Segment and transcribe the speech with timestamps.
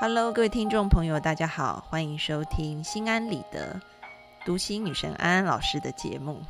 [0.00, 3.78] Hello，各位听众朋友，大家好，欢迎收听心安理得
[4.46, 6.40] 读心女神安安老师的节目。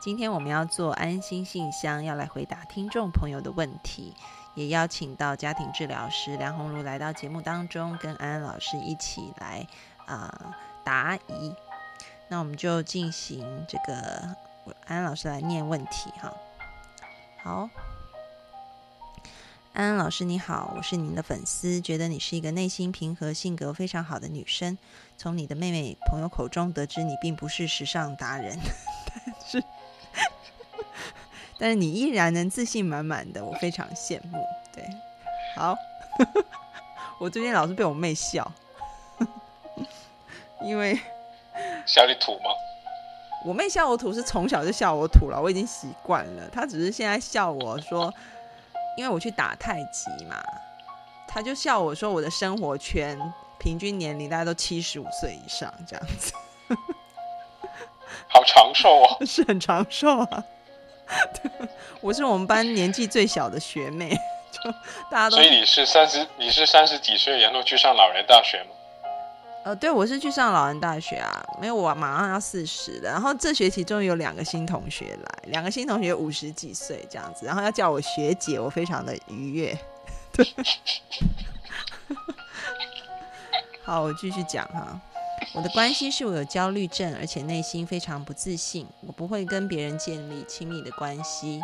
[0.00, 4.12] 今天我们要做安心信箱，要来回答听众朋友的问题，
[4.56, 9.64] 也邀请到家庭治疗师梁红茹来到节目当中，跟安安老师一起来
[10.04, 11.54] 啊答疑。
[12.26, 14.34] 那我们就进行这个，
[14.84, 16.34] 安安老师来念问题哈。
[17.44, 17.70] 好。
[19.76, 24.78] 安安老师你好，我是您的粉丝，觉得你是一个内心平和、性格非常好的女生。
[25.18, 28.56] 从你的妹妹朋友口中得知，你并不是时尚达人，
[29.12, 29.64] 但是
[31.60, 34.42] 但是你依然能自信满满的，我非常羡慕。
[34.72, 34.82] 对，
[35.54, 35.76] 好，
[37.20, 38.50] 我最近老是被我妹笑，
[40.62, 40.98] 因为
[41.84, 42.48] 笑你土吗？
[43.44, 46.48] 我妹笑我土是从小就笑我土了，我已经习惯了。
[46.48, 48.10] 她只是现在笑我说。
[48.96, 50.42] 因为我去打太极嘛，
[51.28, 53.18] 他就笑我说我的生活圈
[53.58, 56.32] 平均年龄大家都七十五岁以上这样子，
[58.28, 60.44] 好长寿啊， 是很长寿啊。
[62.00, 64.10] 我是我们班年纪最小的学妹，
[64.50, 64.70] 就
[65.10, 65.36] 大家都。
[65.36, 68.70] 所以你是三十，你是三十几岁，然后去上老人大学吗？
[69.66, 73.10] 呃，对，我是去上老人大学啊，没有，我马上要四十了。
[73.10, 79.76] 然后这学期终于有两个新同学来，两个新同学五十几岁这样子，然后要叫我学姐，我非常的愉悦。
[80.30, 80.46] 对，
[83.82, 85.00] 好，我继续讲哈。
[85.52, 91.60] 我的关系是我有焦虑症，而且内心非常不自信，我不会跟别人建立亲密的关系。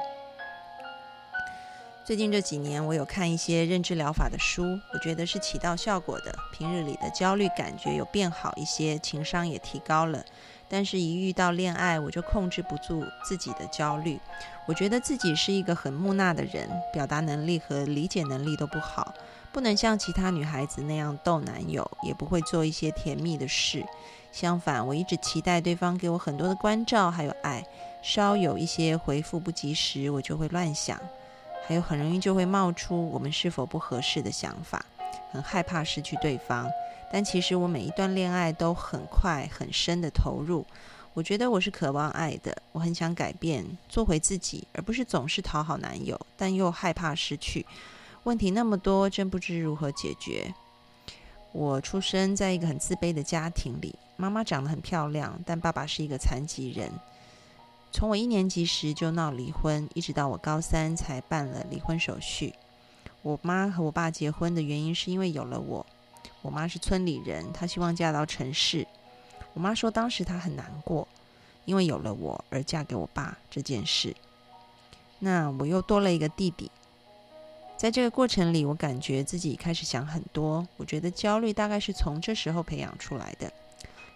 [2.04, 6.34] 最近这几年，我有看一些认知疗法的书，我觉得是起到效果的。
[6.52, 10.24] 平日里的焦虑感觉有变好一些，情商也提高了。
[10.68, 14.18] 但是，一遇到恋爱，我就控制不住自己的焦虑。
[14.66, 19.14] 我觉得自己是一个很木讷的人，表达能力和理解能力都不好，
[19.52, 23.86] 不能像其他女孩子那样逗男友，也不会做一些甜蜜的事。
[24.32, 27.64] 相反，我一直期待对方给我很多的关照还有爱，
[28.02, 30.98] 稍有一些回复不及时，我就会乱想。
[31.66, 34.84] 还有很容易就会冒出我们是否不合适的想法，
[35.30, 36.68] 很害怕失去对方。
[37.12, 40.66] 但其实我每一段恋爱都很快很深的投入。
[41.14, 47.66] 我觉得我是渴望爱的，我很想改变，做回自己，而不是总是讨好男友，但又害怕失去。
[48.24, 50.54] 问题那么多，真不知如何解决。
[51.52, 56.90] 我出生在一个很自卑的家庭里，妈妈长得很漂亮，但爸爸是一个残疾人。
[57.92, 62.54] 从我一年级时就闹离婚，一直到我高三才办了离婚手续。
[63.20, 65.84] 我妈和我爸结婚的原因是因为有了我。
[66.40, 68.86] 我妈是村里人，她希望嫁到城市。
[69.52, 71.06] 我妈说当时她很难过，
[71.66, 74.16] 因为有了我而嫁给我爸这件事。
[75.18, 76.70] 那我又多了一个弟弟，
[77.76, 80.66] 在这个过程里，我感觉自己开始想很多。
[80.78, 83.52] 我觉得焦虑大概是从这时候培养出来的。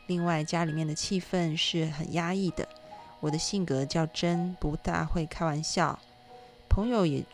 [0.06, 2.66] 另外，家里面的气氛是很压抑的。
[3.20, 5.98] 我的性格较真，不大会开玩笑，
[6.68, 7.24] 朋友也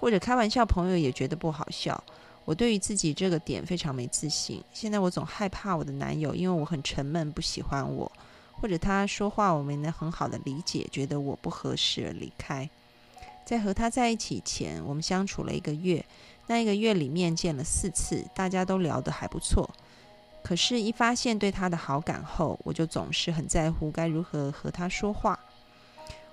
[0.00, 2.02] 或者开玩笑，朋友也觉得不好笑。
[2.44, 4.62] 我对于自己这个点非常没自信。
[4.72, 8.10] 现在我总害怕我的男友，因为我很沉闷，不喜欢我，
[8.60, 12.68] 或者他说话我没能很好的理解，觉得我不合适而离开。
[13.44, 16.04] 在和他在一起前，我们相处了一个月，
[16.46, 19.68] 那一个月里面见了四次，大家都聊得还不错。
[20.42, 25.38] 可是，一发现对他的好感后，我就总是很在乎该如何和他说话。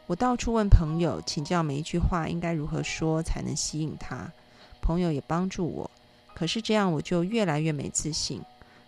[0.08, 4.32] 我到处问朋友，请教每一句话应该如何说才能吸引他。
[4.82, 5.92] 朋友也帮助我，
[6.34, 8.42] 可是这样我就越来越没自信。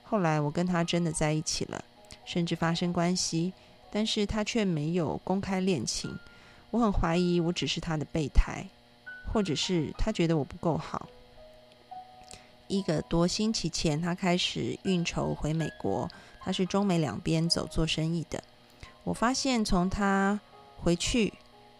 [0.03, 1.83] 后来我跟他真的在一起了，
[2.25, 3.53] 甚至发生关系，
[3.91, 6.17] 但是他却没有公开恋情。
[6.71, 8.65] 我很怀疑我只是他的备胎，
[9.31, 11.07] 或者是他觉得我不够好。
[12.71, 16.09] 一个多星期前，他开始运筹回美国。
[16.39, 18.41] 他是中美两边走做生意的。
[19.03, 20.39] 我发现，从他
[20.77, 21.33] 回去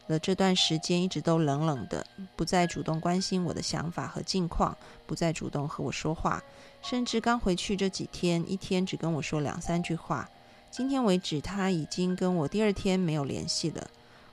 [0.08, 6.44] 了这段时间，一直都冷冷的，不再主动关心我的想法和近况，不再主动和我说话，
[6.84, 10.30] 甚至刚回去这几天，一天只跟我说两三句话。
[10.70, 13.90] 今天为止，他已经跟我第二天没有联系了。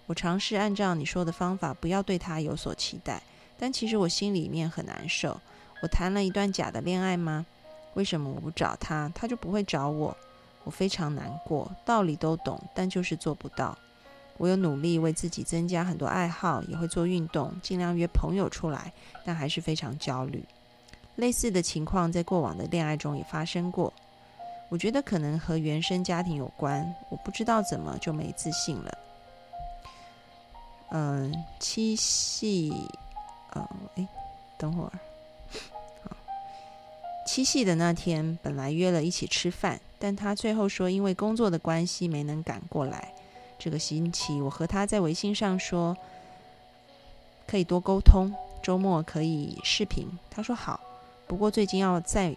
[0.07, 3.23] 我尝试按照你说的方法，不要对他有所期待，
[3.59, 5.41] 但其实我心里面很难受。
[5.81, 7.47] 我谈了一段假的恋爱吗？
[7.95, 10.17] 为什么我不找他，他就不会找我？
[10.65, 13.77] 我非常难过，道理都懂，但就是做不到。
[14.37, 18.93] 我有努力为自己增加很多爱好，也会做运动，尽量约朋友出来，
[19.25, 20.45] 但还是非常焦虑。
[21.17, 23.93] 类似的情况在过往的恋爱中也发生过。
[24.69, 28.99] 我觉得可能和原生家庭有关，我不知道怎么就没自信了。
[30.91, 32.73] 嗯，七夕，
[33.51, 34.07] 呃，诶，
[34.57, 34.93] 等会儿。
[37.29, 43.13] 七夕的那天本来约了一起吃饭，但他最后说因为工作的关系没能赶过来。
[43.59, 45.95] 这个星期我和他在微信上说
[47.47, 48.33] 可以多沟通，
[48.63, 50.09] 周末可以视频。
[50.31, 50.81] 他说好，
[51.27, 52.35] 不过最近要再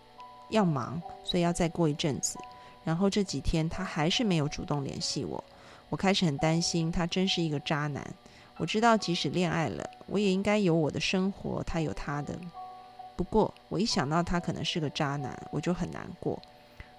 [0.50, 2.38] 要忙，所以要再过一阵子。
[2.84, 5.42] 然后这几天他还是没有主动联系我，
[5.88, 8.06] 我开始很担心他真是一个渣男。
[8.58, 12.38] 我知道即使恋爱了，我也应该有我的生活，他有他的。
[13.16, 16.42] 不过，我一想到他可能是个渣男，我就很难过。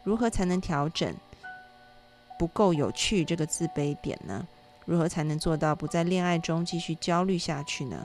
[0.05, 1.15] 如何才能调整
[2.39, 4.47] 不够有趣这个自卑点呢？
[4.85, 8.05] 如何才能做到不在恋爱中继续焦虑下去呢？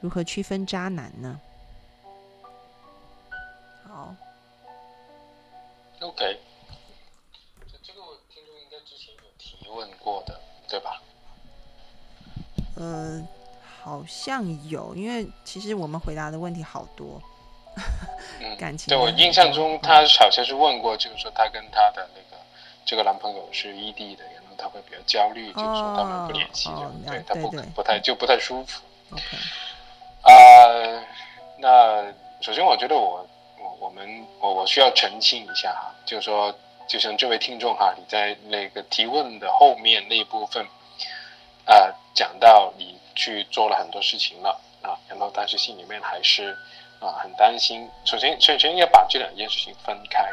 [0.00, 1.40] 如何区分渣男呢？
[3.84, 4.14] 好
[6.00, 6.40] ，OK。
[7.82, 11.02] 这个听众应该之前有提问过的，对吧？
[12.76, 13.26] 呃，
[13.86, 17.22] 好像有，因为其实我们回答的问题好多。
[18.58, 22.42] 感情对我印象中，他好像是问过，就是说他跟他的那个
[22.84, 28.82] 这个男朋友是异地的，然后他会比较焦虑，就是说他们不联系，就对他不不太就不太舒服。
[30.22, 30.34] 啊，
[31.58, 33.24] 那首先我觉得我
[33.56, 36.52] 我我们我我需要澄清一下哈，就是说
[36.88, 40.66] 就像这位听众哈，你在那个提问的后面那一部分
[41.66, 46.56] 啊，讲到你去做了很多事情了啊，然后但是心里面还是。
[46.98, 47.86] 啊，很担心。
[48.06, 50.32] 首先，首先要把这两件事情分开。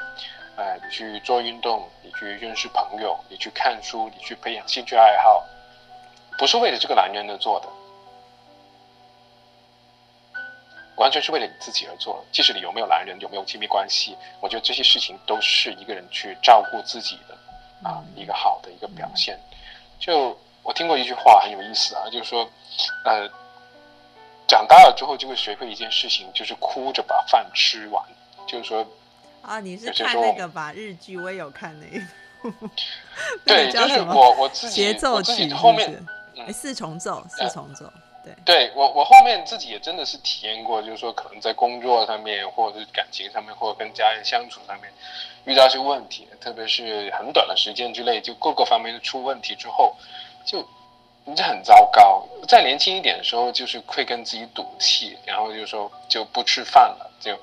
[0.55, 5.43] 呃，你去做运动，你去认识朋友，你去看书，你去培养兴趣爱好，
[6.37, 7.67] 不是为了这个男人而做的，
[10.95, 12.23] 完全是为了你自己而做。
[12.31, 17.37] 即使你有没有男人，有没有亲密关系，我觉得这些事情都是一个人去照顾自己的
[17.89, 19.37] 啊，一个好的一个表现。
[19.99, 22.49] 就我听过一句话很有意思啊，就是说，
[23.05, 23.29] 呃。
[24.45, 28.03] 长大了之后就会学会一件事情，就是哭着把饭吃完。
[28.45, 28.85] 就是说，
[29.41, 30.71] 啊，你是看那个吧？
[30.73, 32.05] 日剧我也有看那个。
[33.45, 36.05] 对， 就是我我自己节奏自己后面，
[36.45, 37.91] 哎，四重奏，四重奏。
[38.23, 44.91] 对，对我我后面自己也真的是体验过，就是说可能在工作上面，或者是感情上面，或者跟家人相处上面
[45.45, 49.95] 遇到一些问题，特别是很短的时间之内就各个方面出问题之后，
[50.45, 50.67] 就。
[51.25, 52.27] 你这很糟糕。
[52.49, 57.33] 再年轻一点的时候，就是会跟自己赌气，然后就说就不吃饭了，就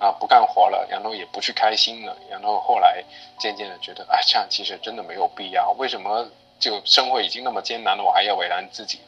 [0.00, 3.00] 啊不干活了，然后也不去开心了，然后后来
[3.38, 5.70] 渐渐的觉得，哎，这样其实真的没有必要。
[5.78, 6.28] 为什么
[6.58, 8.98] 就生活已经那么艰难了，我还要为难自己？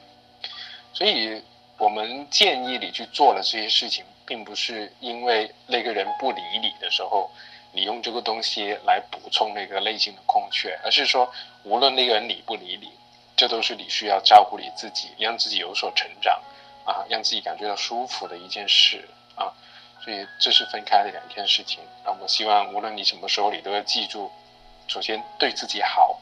[0.93, 1.43] 所以
[1.77, 7.29] 我们建议你去做的这些事情，并不是因为那个人不理你的时候，
[7.73, 11.29] 你用这个东西来补充那个内心的空缺，而是说，
[11.65, 12.93] 无论那个人理不理你。
[13.41, 16.39] 这都是你需要照顾你自己，让自己有所成长，
[16.85, 19.51] 啊，让自己感觉到舒服的一件事啊，
[20.05, 21.81] 所以这是分开的两件事情。
[22.05, 24.31] 那我希望无论你什么时候，你都要记住，
[24.89, 26.21] 首先对自己好，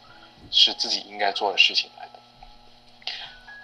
[0.53, 3.13] 是自己应该做的事情来的。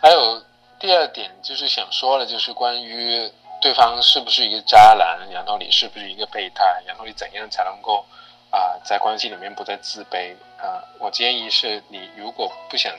[0.02, 0.42] 还有
[0.80, 8.04] 第二点就是想说的，就是关于对方是不是一个渣男，然后你是不是一个备胎，然后你怎样才能够
[8.50, 10.82] 啊在关系里面不再自卑啊？
[10.98, 12.92] 我建议是你如果不想。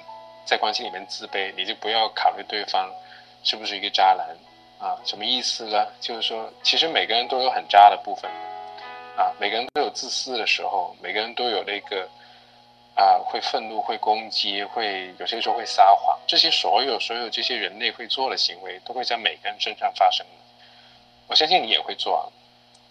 [0.45, 2.87] 在关系里面自卑，你就不要考虑对方
[3.43, 4.27] 是不是一个渣男
[4.79, 4.95] 啊？
[5.03, 5.87] 什么意思呢？
[5.99, 8.29] 就是说，其实每个人都有很渣的部分
[9.17, 12.07] 啊，每个人都有自私的时候，每个人都有那个
[12.95, 20.23] 啊，会愤怒、会攻击、会有些时候会撒谎，这些所有所有这些人类会做的行为，都会在每个人身上发生。
[21.27, 22.31] 我相信你也会做，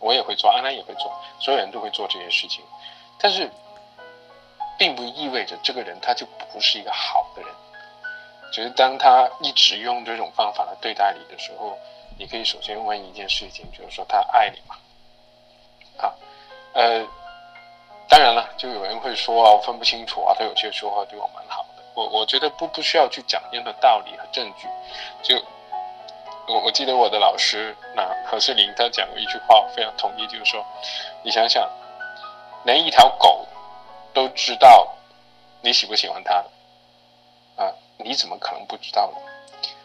[0.01, 2.65] 我也会做，安安也会做，所有人都会做这些事情，
[3.19, 3.49] 但是。
[4.77, 7.54] 并不意味着这个人他就不是一个好的人，
[8.55, 11.77] 只是当他一直用这种方法来对待你的时候，
[12.17, 14.77] 你可以首先问一件事情，就是说他爱你吗？
[15.99, 16.15] 啊，
[16.75, 17.05] 呃，
[18.09, 24.69] 当然了，就有人会说啊，我分不清楚啊，他有些说话对我蛮好的，我我觉得不不需要去讲任何道理和证据，
[25.21, 25.45] 就
[26.47, 30.65] 我我记得我的老师那何世林他讲过一句话，我非常同意，就是说，
[31.25, 31.69] 你想想，
[32.65, 33.45] 连一条狗。
[34.15, 34.95] 都知道
[35.61, 36.45] 你喜不喜欢他的？
[38.05, 39.19] 你怎么可能不知道呢？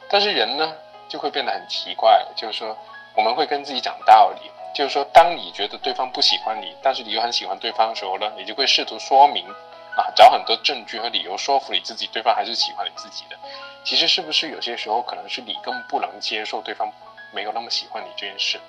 [0.10, 0.76] 但是人呢，
[1.08, 2.78] 就会变得很奇怪，就是说，
[3.16, 9.48] 我们会跟自己讲道理，就是说，当你觉得对方不喜欢你，但是你又很喜欢对方的时候呢，你就会试图说明
[9.96, 13.38] 啊，找很多证据和理由说服你自己，对方还是喜欢你自己的。
[13.86, 16.92] 其实是不是有些时候可能是你根本不能接受对方
[17.32, 18.60] 没有那么喜欢你这件事，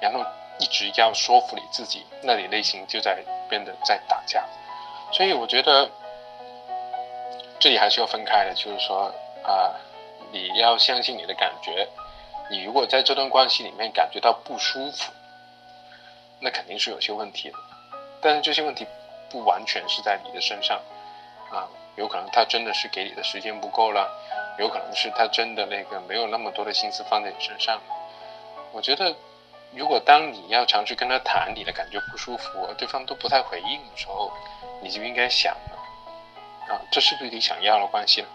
[0.00, 0.24] 然后
[0.58, 4.44] 一直要说服你自己，那你内心就在变得在打架。
[5.10, 5.90] 所以我觉得，
[7.58, 9.12] 这里还是要分开的，就是说
[9.42, 9.74] 啊，
[10.30, 11.88] 你要相信你的感觉。
[12.50, 15.12] 你如果在这段关系里面感觉到不舒服，
[16.40, 17.56] 那肯定是有些问题的。
[18.20, 18.86] 但是这些问题
[19.28, 20.80] 不完全是在你的身上
[21.50, 24.10] 啊，有可能他真的是给你的时间不够了，
[24.58, 27.80] 有可能是他真的那个没有那么多的心思放在你身上。
[28.72, 29.14] 我觉得，
[29.72, 34.32] 如果当你要尝试跟他谈，你的感觉不舒服，对方都不太回应的时候，
[34.80, 35.77] 你就应该想了
[36.68, 38.28] 啊，这是不是你想要的关系呢？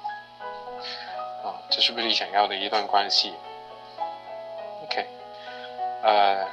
[1.44, 3.34] 啊，这是不是你想要的一段关系
[4.84, 5.06] ？OK，
[6.02, 6.48] 呃，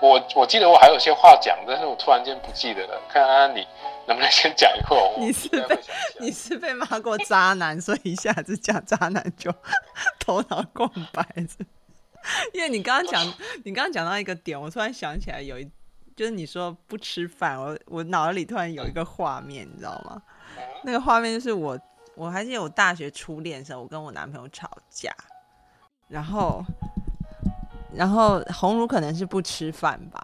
[0.00, 3.00] 我我记得我还有些话讲，但是我突然间不记得了。
[3.08, 3.66] 看安安，你
[4.06, 5.14] 能不能先讲一会儿？
[5.18, 5.78] 你是被
[6.20, 9.52] 你是被骂过渣男，所以一下子讲渣男就
[10.20, 11.64] 头脑空白是？
[12.52, 13.34] 因为你刚刚讲，
[13.64, 15.70] 你刚刚讲到一个点，我突然想起来有一，
[16.16, 20.20] 就是你说不吃饭，我我脑子里突然有一个画面，你知道吗？
[20.82, 21.78] 那个画面就是我。
[22.14, 25.14] 我还记得我大学初恋的时候，我跟我男朋友吵架，
[26.08, 26.64] 然后，
[27.92, 30.18] 然后红茹可能是不吃饭吧。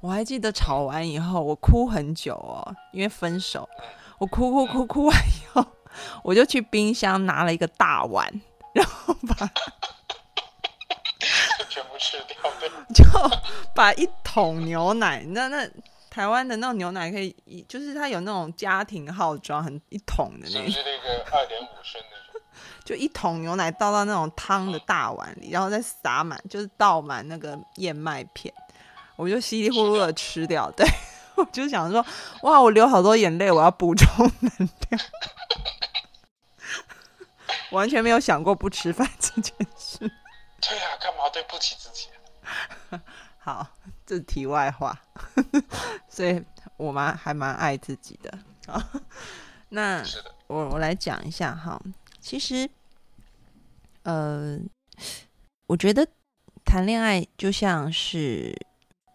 [0.00, 3.68] 我还记得吵完以后，我哭很久哦，因为分手，
[4.18, 5.64] 我哭哭哭哭完以后，
[6.24, 8.28] 我就去冰箱拿了一个大碗，
[8.74, 9.48] 然后把
[11.76, 12.40] 全部吃掉，
[12.94, 13.04] 就
[13.74, 15.68] 把一桶牛奶，那那。
[16.08, 17.36] 台湾的那种牛奶可以，
[17.68, 22.40] 就是它有那种家庭号装，很一桶的那种，是那个二点五升的，
[22.86, 28.50] 就一桶牛奶倒到那种汤的大碗里，然后再撒满，就是倒满那个燕麦片，
[29.16, 30.70] 我就稀里呼噜的吃掉。
[30.70, 30.86] 对，
[31.36, 32.02] 我就想说，
[32.44, 34.50] 哇，我流好多眼泪，我要补充能
[34.88, 35.02] 量，
[37.72, 40.10] 完全没有想过不吃饭这件事。
[40.60, 42.08] 对啊，干嘛对不起自己？
[43.38, 43.68] 好。
[44.06, 44.96] 这题外话，
[46.08, 46.40] 所以
[46.76, 48.92] 我妈还蛮爱自己的啊。
[49.70, 50.00] 那
[50.46, 51.76] 我我来讲一下哈，
[52.20, 52.70] 其实，
[54.04, 54.56] 呃，
[55.66, 56.06] 我觉得
[56.64, 58.56] 谈恋爱就像是，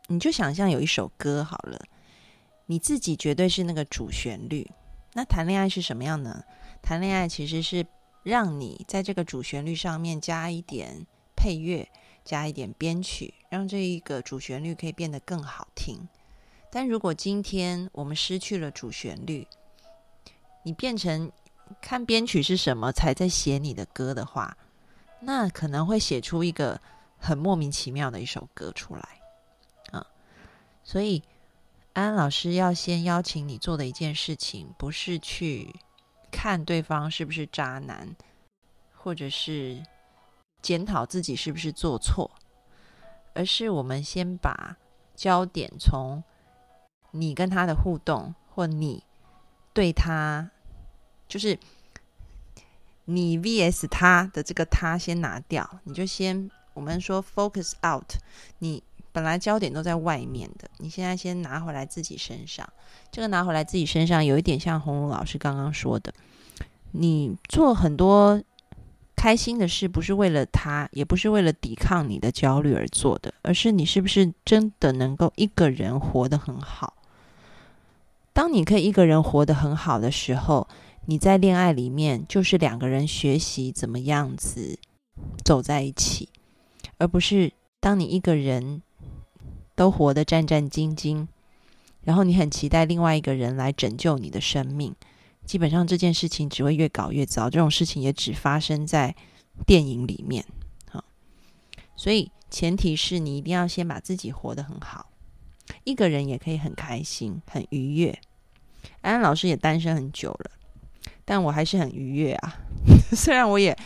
[0.08, 1.80] 你就想象有一首歌好了，
[2.66, 4.70] 你自己绝对是那个主旋律。
[5.14, 6.44] 那谈恋爱是什么样呢？
[6.82, 7.86] 谈恋爱其实是
[8.24, 11.08] 让你在这个主旋律上面加一点
[11.42, 11.90] 配乐。
[12.24, 16.08] 加一点编曲，让这一个主旋律可以变得更好听。
[16.70, 19.48] 但如果今天我们失去了主旋律，
[20.62, 21.32] 你变成
[21.82, 24.56] 看编曲是什么才在写你的歌的话，
[25.22, 26.80] 那可能会写出一个
[27.18, 29.20] 很莫名其妙的一首歌出来
[29.90, 30.06] 啊。
[30.84, 31.24] 所以
[31.94, 35.74] 安安老师要先邀请你做的一件事情，不是去
[36.30, 38.16] 看对方是不是渣男，
[38.94, 39.84] 或者是。
[40.62, 42.30] 检讨自己是不是做错，
[43.34, 44.78] 而是我们先把
[45.16, 46.24] 焦点从
[47.12, 49.04] 你跟他的互动，或你
[49.74, 50.52] 对他，
[51.28, 51.58] 就是
[53.06, 58.14] 你 vs 他的这个他先拿掉，你就先我们说 focus out，
[58.60, 62.68] 你本来焦点都在外面的，你现在先拿回来自己身上。
[63.12, 66.14] 这个拿回来自己身上，有一点像红茹老师刚刚说的，
[66.92, 68.42] 你做很多。
[69.22, 76.96] 开心的事不是为了他，也不是为了抵抗你的焦虑而做的，而是你是不是真的能够一个人活得很好？
[78.34, 80.68] 当你可以一个人活得很好的时候，
[81.06, 84.80] 你在恋爱里面就是两个人学习怎么样子
[85.46, 86.28] 走在一起，
[86.98, 88.82] 而不是当你一个人
[89.76, 91.28] 都活得战战兢兢，
[92.02, 94.96] 然后你很期待另外一个人来拯救你的生命。
[95.52, 99.14] 基本上这件事情只会越搞越糟，这种事情也只发生在
[99.68, 100.46] 电影里面，
[100.90, 101.04] 好，
[101.94, 105.12] 所以前提是你一定要先把自己活得很好，
[105.84, 108.18] 一个人也可以很开心、很愉悦。
[109.02, 110.52] 安安老师也单身很久了，
[111.26, 112.56] 但我还是很愉悦啊。
[113.12, 113.78] 虽然我也，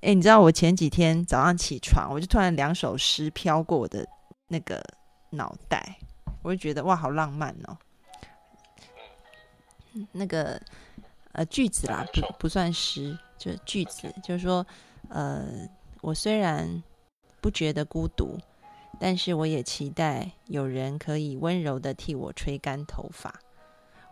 [0.00, 4.08] 哎，你知道我前几天早上起床，我就突然两首诗飘过我的
[4.48, 4.82] 那个
[5.28, 5.98] 脑袋，
[6.40, 7.76] 我就觉得哇，好浪漫哦。
[10.12, 10.58] 那个。
[11.32, 14.66] 呃，句子啦，不不算诗，就句子，就是说，
[15.08, 15.68] 呃，
[16.00, 16.82] 我虽然
[17.40, 18.38] 不觉得孤独，
[19.00, 23.40] 但是我也期待有人可以温柔的替我吹干头发。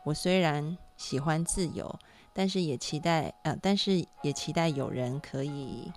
[0.04, 1.94] 我虽然喜欢自由，
[2.32, 5.92] 但是也期待，呃，但是也期待有人可以，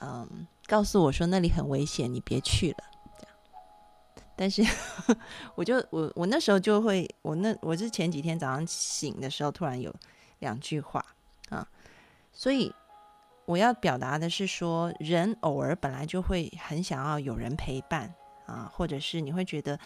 [0.00, 2.84] 嗯，告诉我说那里很危险，你别去了。
[4.36, 4.62] 但是，
[5.54, 9.94] 我就我我那时候就会，我那我是前几天早上醒的时候，突然有
[10.40, 11.04] 两句话
[11.50, 11.66] 啊，
[12.32, 12.74] 所以
[13.44, 18.12] 我要表达的是说，人偶尔本来就会很想要有人陪伴
[18.46, 19.78] 啊，或者是你会觉得，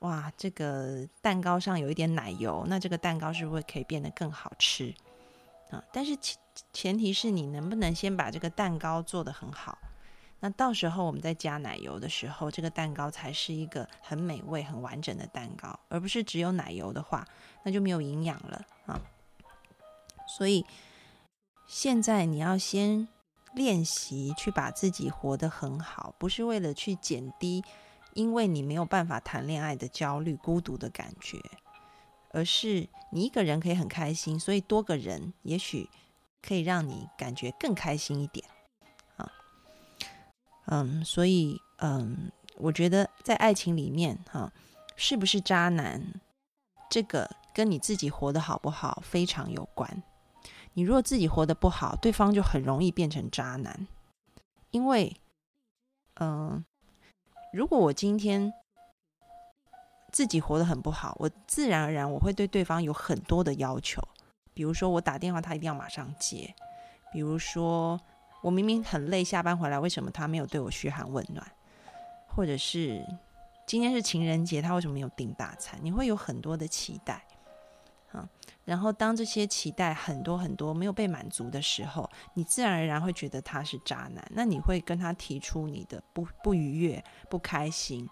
[0.00, 4.94] 哇，这个蛋糕上有一点奶油，那这个蛋糕是不是可以变得更好吃
[5.70, 5.82] 啊？
[5.92, 6.36] 但是前
[6.72, 9.76] 前提是你能不能先把这个蛋糕做得很好。
[10.40, 17.26] 那到时候我们再加奶油的时候，这个蛋糕才是一个很美味、很完整的蛋糕，而不是只有奶油的话，
[17.62, 19.00] 那就没有营养了啊。
[20.26, 20.64] 所以
[21.66, 23.06] 现在你要先
[23.54, 27.62] 练习去把自己活得很好，不是为了去减低
[28.14, 31.38] 因为你没有办法谈恋爱的焦虑、孤独的感觉，
[32.30, 35.90] 而是你一个人可以很开心，所以多个人也许
[36.40, 38.44] 可以让你感觉更开心一点。
[40.72, 44.52] 嗯，所以嗯，我觉得在爱情里面哈，
[44.94, 46.00] 是不是渣男，
[46.88, 50.00] 这个跟你自己活得好不好非常有关。
[50.74, 53.88] 你如果自己活得不好，对方就很容易变成渣男。
[54.70, 55.16] 因为，
[56.20, 56.64] 嗯，
[57.52, 58.52] 如果我今天
[60.12, 64.00] 自己活得很不好，我自然而然我会对对方有很多的要求，
[64.54, 66.54] 比如说我打电话他一定要马上接，
[67.12, 68.00] 比如说。
[68.42, 71.46] 我明明很累，下班回来为什么他没有对我嘘寒问暖？
[72.26, 73.04] 或者是
[73.66, 75.78] 今天是情人节，他为什么没有订大餐？
[75.82, 77.24] 你会有很多的期待，
[78.12, 78.28] 啊，
[78.64, 84.24] 然后当这些期待很多很多没有被满足的时候，你自然而然会觉得他是渣男。
[84.30, 88.08] 那你会跟他提出你的不不愉悦、不开心。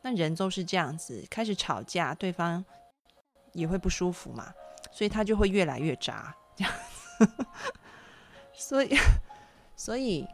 [0.00, 2.64] 那人都是这样子，开始吵架，对方
[3.52, 4.52] 也会不舒服嘛，
[4.90, 6.72] 所以他就会越来越渣，这样。
[8.52, 8.96] 所以。
[9.76, 10.26] 所以，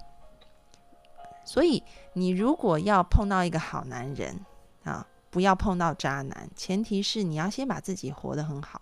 [1.45, 1.83] 所以
[2.13, 4.39] 你如果要碰到一个好男人
[4.85, 6.49] 啊，不要碰到渣男。
[6.55, 8.81] 前提是你要先把自己活得很好。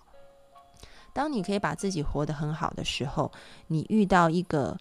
[1.13, 3.31] 当你可以把自己活得很好的时候，
[3.67, 4.77] 你遇到一个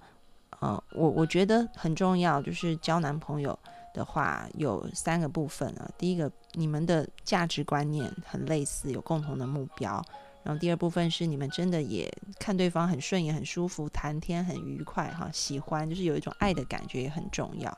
[0.60, 3.57] 呃，我我觉得很重要，就是交男朋友
[3.93, 5.89] 的话，有三个部分啊。
[5.98, 10.03] 第一个，你们的价值观念很类似，有共同的目标。
[10.48, 17.77] 然后第二部分是你们真的也看对方很顺眼、很舒服、谈天很愉快哈，喜欢就是有一种爱的感觉也很重要。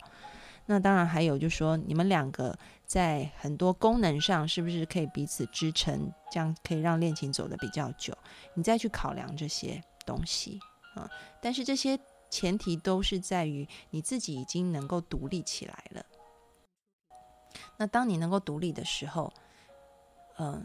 [0.67, 8.15] 那当然还有就是说，你们两个在很多功能上是不是可以彼此支撑，这样可以让恋情走得比较久？
[8.53, 10.59] 你再去考量这些东西
[10.93, 11.09] 啊。
[11.41, 16.05] 但是这些前提都是在于你自己已经能够独立起来了。
[17.77, 19.33] 那当你能够独立的时候，
[20.37, 20.63] 嗯。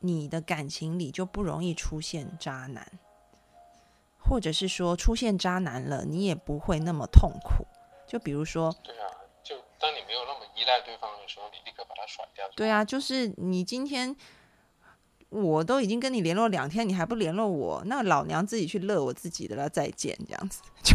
[0.00, 2.98] 你的感情里就不容易出现渣男，
[4.18, 7.66] 或者是说出现渣男了，你也不会那么痛苦。
[8.06, 9.08] 就比如说，对啊，
[9.42, 12.44] 就当你没有那么依赖对方的时候，你立刻把他甩掉。
[12.54, 14.14] 对啊，就是你今天
[15.28, 20.94] 我都已经跟你联络两天，你还不联络我，那老娘自己去乐我自己的了，再见，这样子 就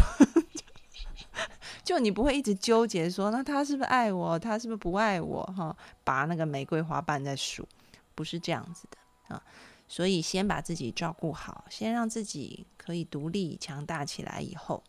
[1.84, 5.42] 就你不会一直纠结说，那他是不是爱我，他是不是不爱我？
[5.56, 7.68] 哈，拔那个玫瑰花瓣在数。
[8.14, 9.42] 不是这样子的啊，
[9.88, 14.82] 所以先把自己照顾好，先让自己可以独立强大起来以后，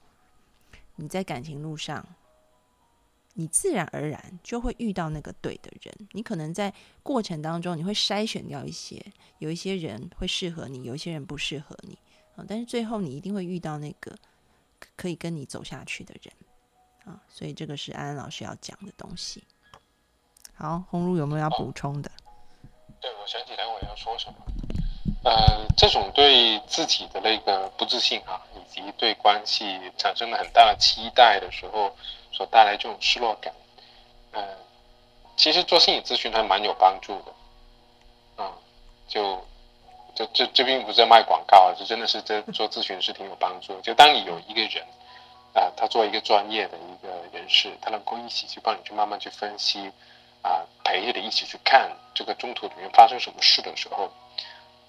[0.95, 2.05] 你在感情路上，
[3.33, 5.93] 你自然而然就会遇到那个对的人。
[6.11, 9.03] 你可能在过程当中，你会筛选掉一些，
[9.39, 11.97] 有一些人会适合你，有一些人不适合你
[12.35, 12.45] 啊。
[12.47, 14.15] 但是最后你一定会遇到那个
[14.95, 16.33] 可以跟你走下去的人
[17.05, 17.21] 啊。
[17.27, 19.43] 所以这个是安安老师要讲的东西。
[20.53, 22.11] 好，红茹有没有要补充的？
[23.03, 24.35] 对，我想起来我要说什么。
[25.25, 31.93] 呃，这种对自己的那个不自信啊，以及对关系产生了很大的期待的时候，
[32.31, 33.53] 所带来这种失落感，
[34.31, 34.41] 呃，
[35.35, 37.33] 其实做心理咨询还蛮有帮助的。
[38.37, 38.53] 嗯，
[39.09, 39.45] 就，
[40.15, 43.77] 这这这并不是在卖广告啊，这真的是这 做咨询是挺有帮助。
[43.81, 44.81] 就当你有一个人，
[45.53, 49.91] 啊，他做一个专业的一个人士，他能够一起去帮你去慢慢去分析。
[50.43, 54.11] 啊，陪着你一起去看这个中途里面发生什么事的时候，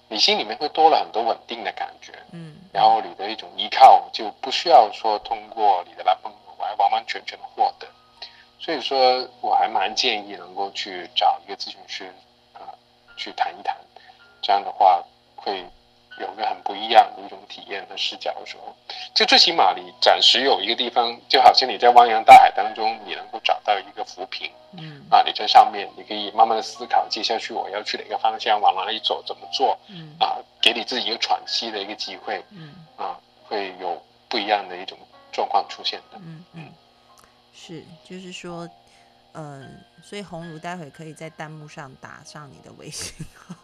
[0.07, 7.87] 你心里面会多了很多稳定的感觉，嗯，然后你的一种依靠就不需要说通过你的男朋友来完完全全的获得，
[8.59, 12.13] 所以说我还蛮建议能够去找一个咨询师
[12.53, 12.69] 啊，
[13.17, 13.75] 去谈一谈，
[14.41, 15.03] 这样的话
[15.35, 15.65] 会。
[16.19, 18.75] 有个很不一样的一种体验和视角的时候，
[19.13, 34.97] 就最起码你暂时有一个地方，就好像你在汪洋大海当中，你能够找到一个浮萍，嗯，啊，你在上面，你可以慢慢的思考接下去我要去哪个方向，往哪里走，怎么做，嗯，啊，给你自己一个喘息的一个机会，嗯，啊，会有不一样的一种
[35.31, 36.71] 状况出现的，嗯嗯，
[37.53, 38.69] 是，就是说，
[39.33, 43.55] 嗯，所以红茹待会可以在弹幕上打上你的微信号。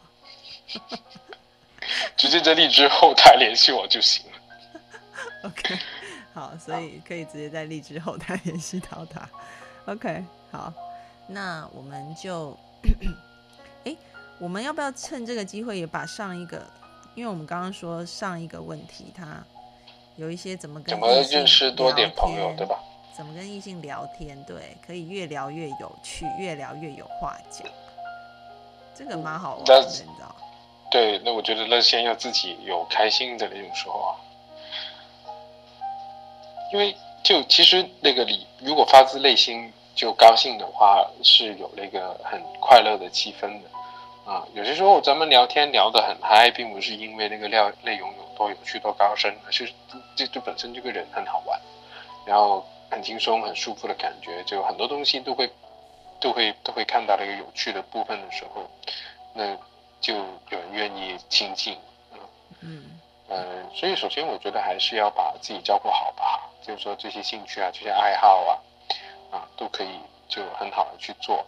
[2.16, 4.38] 直接在荔枝后台联系我就行了。
[5.50, 5.80] OK，
[6.34, 9.28] 好，所以可以直接在荔枝后台联系到他。
[9.86, 10.72] OK，好，
[11.28, 12.58] 那我们就，
[13.84, 13.96] 哎，
[14.40, 16.66] 我们要不要趁这个机会也把上一个，
[17.16, 19.44] 因为我们刚刚说上一个问题，他
[20.16, 22.78] 有一些怎么跟怎么认识多点朋友，对吧？
[23.18, 24.42] 怎么跟异性聊天？
[24.46, 27.68] 对，可以越聊越有趣，越聊越有话讲，
[28.96, 30.36] 这个蛮好玩的，你知道？
[30.92, 34.12] 对，那我觉得那先要自己有开心的那种时候啊，
[36.74, 44.46] 因为就其实那个你如果发自内心就高兴的话，是有那个很快乐的气氛的啊。
[44.54, 49.72] 有些时候咱们聊天聊得很嗨，并不是因为那个料内容有多有趣多高深，而是
[50.18, 51.58] 这这本身这个人很好玩，
[52.26, 55.50] 然后很轻松很舒服的感觉，就很多东西都会
[56.20, 58.70] 都会都会看到那个有趣的部分的时候，
[59.34, 59.58] 那。
[60.02, 61.78] 就有人愿意亲近，
[62.60, 71.46] 嗯嗯所以首先我觉得还是要把自己照顾好吧，就是说这些兴趣啊、这些爱好啊，啊都可以就很好的去做。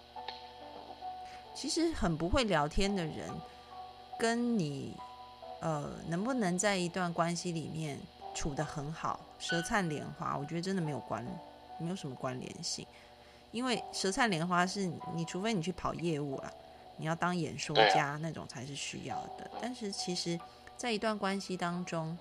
[1.55, 3.29] 其实很不会聊天的人，
[4.17, 4.95] 跟你
[5.59, 7.99] 呃能不能在一段关系里面
[8.33, 11.25] 处得很好、舌灿莲花，我觉得真的没有关，
[11.77, 12.85] 没有什么关联性。
[13.51, 16.51] 因为舌灿莲花是你除非你去跑业务了。
[17.03, 20.39] 你要当演说家那种才是需要的，但是其实，
[20.77, 22.17] 在一段关系当中，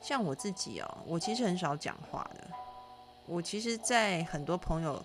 [0.00, 2.50] 像我自己哦，我其实很少讲话的。
[3.26, 5.00] 我其实，在很多朋友，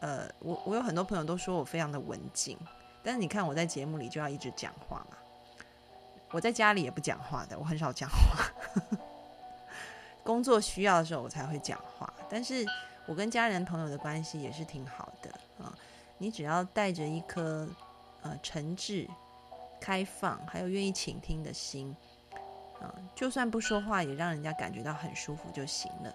[0.00, 2.58] 呃，我我有很多朋友都说我非常的文静，
[3.02, 5.16] 但是你看我在节目里就要一直讲话嘛。
[6.30, 8.52] 我在家里也不讲话的，我很少讲话。
[10.22, 12.66] 工作需要的时候我才会讲话，但是
[13.06, 15.30] 我跟家人朋友的关系也是挺好的
[15.64, 15.72] 啊。
[16.18, 17.66] 你只要带着一颗。
[18.24, 19.06] 呃，诚挚、
[19.78, 21.94] 开放，还有愿意倾听的心，
[22.80, 26.10] 啊，就算不说话，也让人家感觉到很舒服就行了，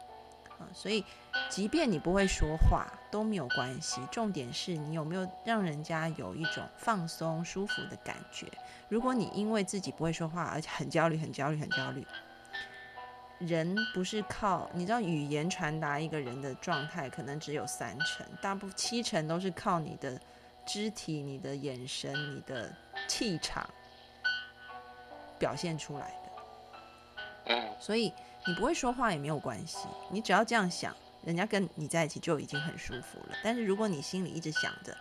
[0.58, 1.06] 啊，所以，
[1.50, 8.48] 即便你不会说话都没有关系，重点是你有没有让人家有一种放松、舒服的感觉。
[8.88, 12.04] 如果你因为自己不会说话，而且很焦虑、很焦虑、很焦虑，
[13.38, 20.20] 人不是靠你知道语言传达一个人的状态，可能只有三成，大部七成都是靠你的。
[20.72, 22.72] 肢体、你的眼神、你的
[23.08, 23.68] 气场
[25.40, 28.14] 表现出来的，嗯，所以
[28.46, 33.36] 你不会说话也没有关系，你只要这样想，人家跟你在一起就已经很舒服了。
[33.44, 34.96] 但是如果你心里一直想着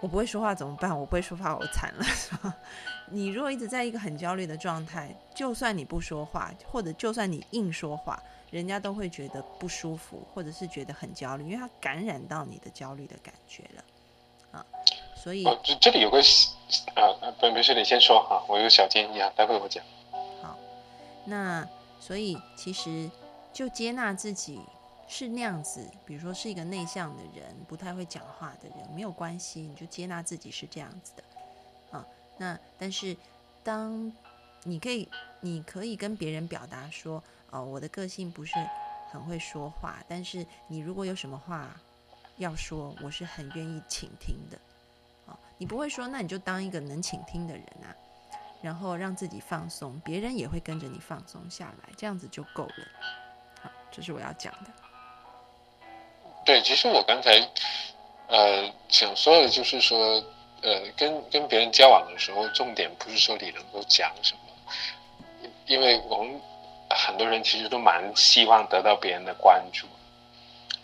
[0.00, 0.96] 我不会说话怎么办？
[0.96, 2.56] 我不会说话我惨了，是吧？
[3.10, 8.22] 你如果一直在一个很焦虑的状态，就算你不说话，或者就算你硬说话，
[8.52, 13.82] 人家都会觉得不舒服，或者是觉得很焦虑，因为他感染到你的焦虑的感觉了。
[15.14, 16.18] 所以，这这里有个
[16.94, 19.82] 啊，不没事，你先说哈，我有小建议啊，待会我讲。
[20.42, 20.56] 好，
[21.24, 21.66] 那
[21.98, 23.10] 所以其实
[23.52, 24.60] 就接纳自己
[25.08, 32.06] 是那样子，比如说是一个内向的人，不太会讲话的人，没有关系，你就接纳自己是这样子的啊。
[32.36, 33.16] 那但是
[33.64, 34.12] 当
[34.62, 35.08] 你可以，
[35.40, 38.54] 你可以跟别人表达说，哦，我的个性不是
[39.10, 41.68] 很会说话，但是你如果有什么话
[42.36, 44.58] 要说，我是很愿意倾听的。
[45.58, 47.88] 你不会说，那你就当一个能倾听的人啊，
[48.60, 52.86] 然后让自己放松，别人也会跟着你放松下来，这样子就够了。
[53.62, 54.70] 好，这是我要讲的。
[56.44, 57.40] 对，其实我刚才
[58.28, 60.22] 呃想说的就是说，
[60.60, 66.38] 呃，跟跟别人交往的时候，重点不是说你能够讲什么，因为我们
[66.90, 69.86] 很多人其实都蛮希望得到别人的关注。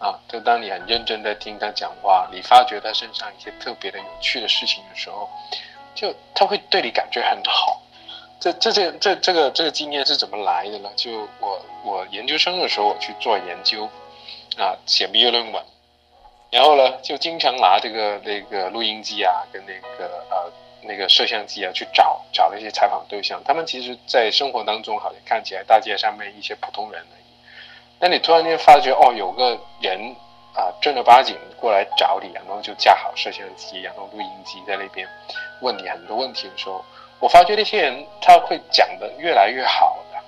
[0.02, 5.30] 啊，就当你很认真的听他讲话，你发觉他身上一些特别的有趣的事情的时候，
[5.94, 7.80] 就他会对你感觉很好。
[8.40, 10.90] 这这这这这个这个经验是怎么来的呢？
[10.96, 13.88] 就我我研究生的时候我去做研究，
[14.58, 15.62] 啊，写毕业论文，
[16.50, 27.06] 然后呢就经常拿这个那个录音机啊跟那个呃那个摄像机啊去找找那些采访对象，他们其实在生活当中好像看起来大街上面一些普通人。
[28.04, 30.12] 那你突然间发觉哦，有个人
[30.56, 35.06] 啊正儿八经过来找你，然后就架好摄像机，然后录音机在那边
[35.60, 36.84] 问你很多问题的时候，
[37.20, 40.18] 我发觉那些人他会讲的越来越好的。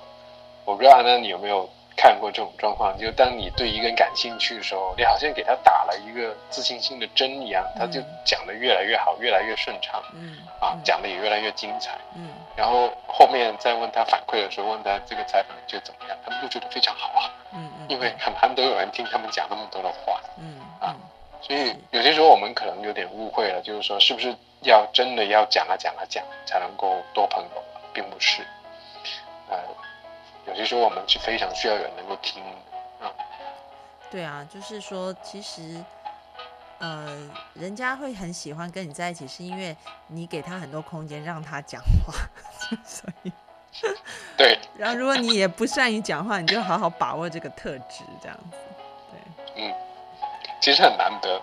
[0.63, 2.97] 我不知道呢，你有没有看过这种状况？
[2.97, 12.29] 就当你对一个人感兴趣的时候，你好像给他打了一个自信心的针一样，他就讲的越来越好，越来越顺畅，嗯，啊，讲的也越来越精彩，嗯。
[12.55, 17.27] 然后后面再问他反馈的时候，问他这个采访觉得怎么样，他们都觉得非常好啊。
[17.53, 17.85] 嗯嗯。
[17.89, 20.21] 因为很难得有人听他们讲那么多的话。
[20.37, 20.59] 嗯。
[20.79, 20.95] 啊，
[21.41, 28.41] 所以有些时候我们可能有点误会了，就是说是不是要真的要讲啊讲啊讲才能够多朋友，并不是。
[29.49, 29.57] 呃，
[30.47, 32.43] 有些时候我们是非常需要有人能够听。
[32.99, 33.11] 啊。
[34.09, 35.83] 对啊，就是说其实。
[36.77, 39.75] 呃，人家会很喜欢跟你在一起，是因为
[40.07, 42.13] 你给他很多空间让他讲话，
[42.83, 43.31] 所以
[44.37, 44.59] 对。
[44.77, 48.57] 然后如果你也不善于讲话，你就好好把握这个特质，这样子。
[49.11, 49.63] 对。
[49.63, 49.73] 嗯，
[50.61, 51.41] 其实很难得。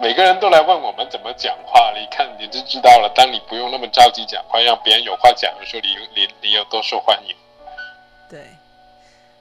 [0.00, 3.12] 每个人都来问我们怎么讲话，你看你就知道了。
[3.16, 7.34] 当你不用那么着急讲话，让别人有话讲的时候，你你你有多受欢迎？
[8.30, 8.46] 对，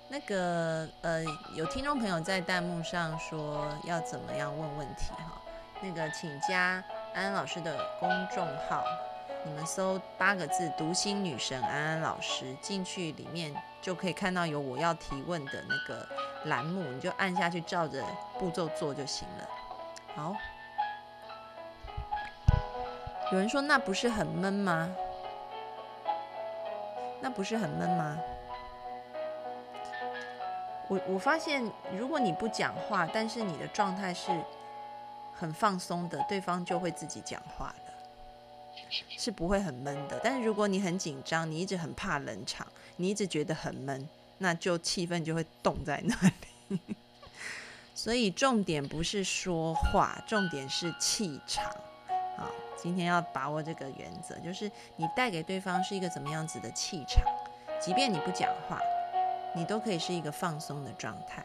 [0.07, 1.23] 那个呃，
[1.55, 5.39] 有听众朋友在弹幕上说要怎么样问问题哈，
[5.79, 8.83] 那个请加安安老师的公众号，
[9.45, 16.07] 你们搜八个字“读心女神安安老师”，进去里面就可以看到有我要提问的那个
[16.45, 18.03] 栏目，你就按下去，照着
[18.37, 19.47] 步骤做就行了。
[20.15, 20.35] 好，
[23.31, 24.93] 有人说那不是很闷吗？
[27.21, 28.17] 那不是很闷吗？
[30.89, 34.31] 我我发现，如果你不讲话，但是你的状态是
[35.33, 37.73] 很放松的，对方就会自己讲话，
[39.17, 40.19] 是不会很闷的。
[40.23, 46.15] 但是如果你很紧张，你一直很怕冷场，你一直觉得很闷，那就气氛就会冻在那
[46.69, 46.79] 里。
[47.95, 51.65] 所以重点不是说话，重点是气场。
[52.37, 52.47] 好，
[52.77, 57.23] 今天要把握这个原则，就是你带给对方是一个怎么样子的气场，
[57.81, 58.79] 即便你不讲话，
[59.55, 61.43] 你都可以是一个放松的状态，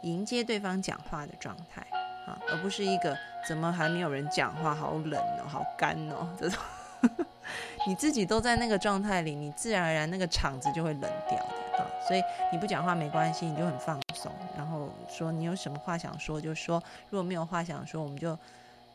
[0.00, 1.86] 迎接对方讲话的状态
[2.26, 3.14] 啊，而不是一个
[3.46, 6.58] 怎么还没有人讲话，好冷哦，好干哦这种。
[7.86, 11.86] 你自己都在那个状态里，你自然而然那个场子就会冷掉的啊。
[12.06, 18.38] 所以你不讲话没关系，你就很放松，然后说你有什么话想说就说，如果没有话想说，我们就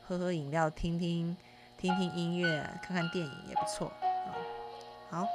[0.08, 1.36] 喝喝饮料，听听
[1.80, 4.30] 听听音乐，看看电影也不错啊。
[5.10, 5.28] 好，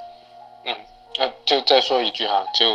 [0.64, 0.76] 嗯，
[1.18, 2.66] 那就再说一句哈，就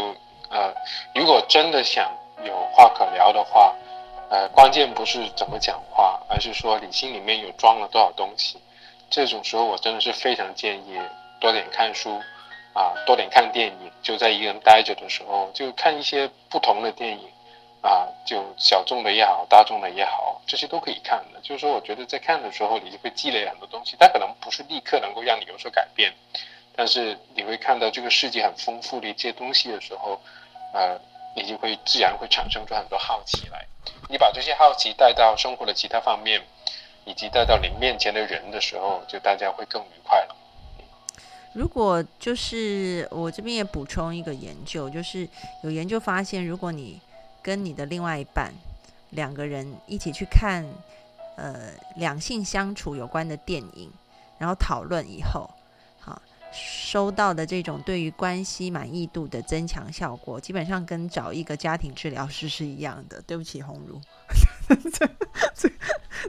[0.49, 0.73] 呃，
[1.13, 2.11] 如果真的想
[2.43, 3.73] 有话可聊的话，
[4.29, 8.59] 呃，关键不是怎么讲话，而是说你心里面有装了多少东西。
[9.09, 10.99] 这种时候，我真的是非常建议
[11.39, 12.21] 多点看书，
[12.73, 13.91] 啊，多点看电影。
[14.01, 17.29] 就在一个人待着的时候，就看一些不同的电影，
[17.81, 21.39] 啊，就小众的也好，大众的也好，这些都可以看的。
[21.41, 23.95] 就是说，我觉得在看的时候，你就会积累很多东西。
[23.99, 26.13] 它可能不是立刻能够让你有所改变，
[26.75, 30.19] 但是你会看到这个世界很丰富的一些东西的时候，
[30.73, 30.99] 呃，
[31.35, 33.65] 你就会自然会产生出很多好奇来。
[34.09, 36.41] 你把这些好奇带到生活的其他方面。
[37.05, 40.35] 以及带到你面前的人的时候，就大家会更愉快了。
[41.53, 45.27] 如果就是我这边也补充一个研究，就是
[45.63, 46.99] 有研究发现，如果你
[47.41, 48.53] 跟你的另外一半
[49.11, 50.65] 两个人一起去看
[51.37, 53.89] 呃两性相处有关的电影，
[54.37, 55.49] 然后讨论以后，
[55.99, 63.21] 好收到的这种对于关系满意度的增强效果，基本上跟找一个家庭治疗师是一样的。
[63.21, 64.01] 对不起，红茹。
[64.67, 65.07] 这
[65.55, 65.69] 这，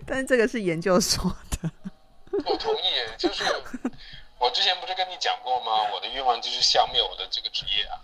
[0.04, 1.70] 但是这个是研究所的。
[2.44, 2.80] 我同意，
[3.16, 3.44] 就是
[4.38, 5.90] 我之前不是跟你讲过吗？
[5.94, 7.96] 我的愿望就是消灭我的这个职业啊。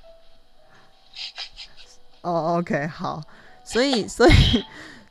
[2.23, 3.23] 哦，OK，好，
[3.63, 4.33] 所以所以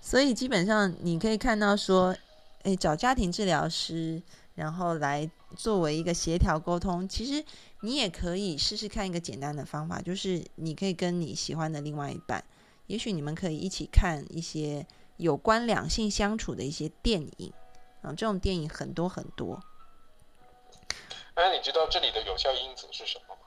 [0.01, 2.15] 所以基本上你可以看到说，
[2.63, 4.19] 哎，找家庭治疗师，
[4.55, 7.45] 然后来作为一个协调沟通，其实
[7.81, 12.43] 你也可以试试看一个简单的方法，就是你可以跟你喜欢的另外一半，
[12.87, 14.87] 也许你们可以一起看一些。
[15.21, 17.53] 有关两性相处的一些电影
[18.01, 19.61] 啊，这种电影很多很多。
[21.35, 23.41] 哎，你知道这里的有效因子是什么吗？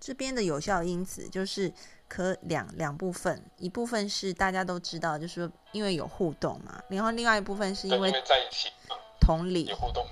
[0.00, 1.72] 这边的有效因子就是
[2.08, 8.72] 可两两部分，一部分是大家都知道，就是说因为有互动嘛，然后另外一部分是因为在一起
[9.20, 10.04] 同理互动，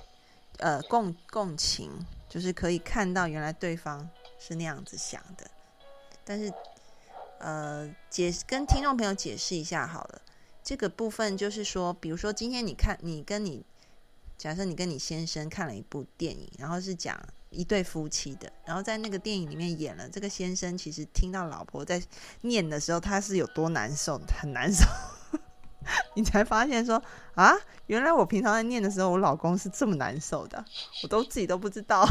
[0.59, 1.91] 呃，共共情，
[2.29, 5.45] 就是可以看到原来对方是那样子想的，
[6.23, 6.49] 但是。
[7.39, 10.21] 呃，解跟听众朋友解释一下好了。
[10.63, 13.63] 这个部分就是说，比如说今天你看，你跟你
[14.37, 17.17] 假设你跟你先生看了一部电影，然后是讲
[17.49, 22.03] 一对夫妻的，然后在那个电影里面演了这个先生，其实听到老婆在
[22.41, 24.85] 念的时候，他是有多难受，很难受。
[26.15, 27.01] 你才发现说
[27.35, 27.53] 啊，
[27.85, 30.65] 原来我平常在念的时候，我老公是这么难受的，
[31.03, 32.05] 我都自己都不知道。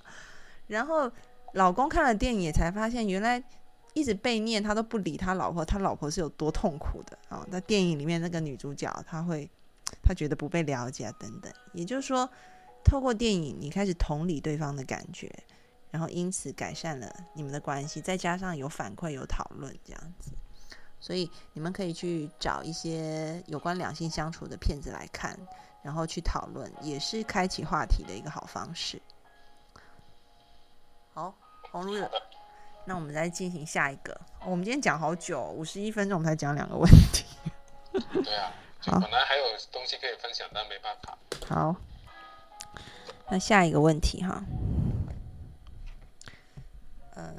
[0.68, 1.10] 然后
[1.54, 3.42] 老公看了电影，才发现原来。
[3.96, 7.46] 一直被念，他都不理他老婆，他老婆是有多痛苦的啊？
[7.50, 9.48] 在电影里面那个女主角，她会，
[10.02, 11.50] 她觉得不被了解啊，等等。
[11.72, 12.28] 也就是说，
[12.84, 15.32] 透过电影，你开始同理对方的感觉，
[15.90, 20.30] 然后因此改善了你们的关系，再加上有反馈、有讨论这样子，
[21.00, 25.34] 所以你们可以去找一些有关两性相处的片子来看，
[25.82, 29.00] 然后去讨论，也是开启话题的一个好方式。
[31.14, 31.34] 好，
[31.72, 31.94] 黄如
[32.86, 34.18] 那我们再进行下一个。
[34.44, 37.24] 我们今天讲好久，五十一分钟，我们才讲两个问题。
[37.92, 41.18] 对啊，好，本来还有东西可以分享，但没办法。
[41.46, 41.76] 好，
[43.28, 44.44] 那下一个问题哈，
[47.14, 47.34] 呃，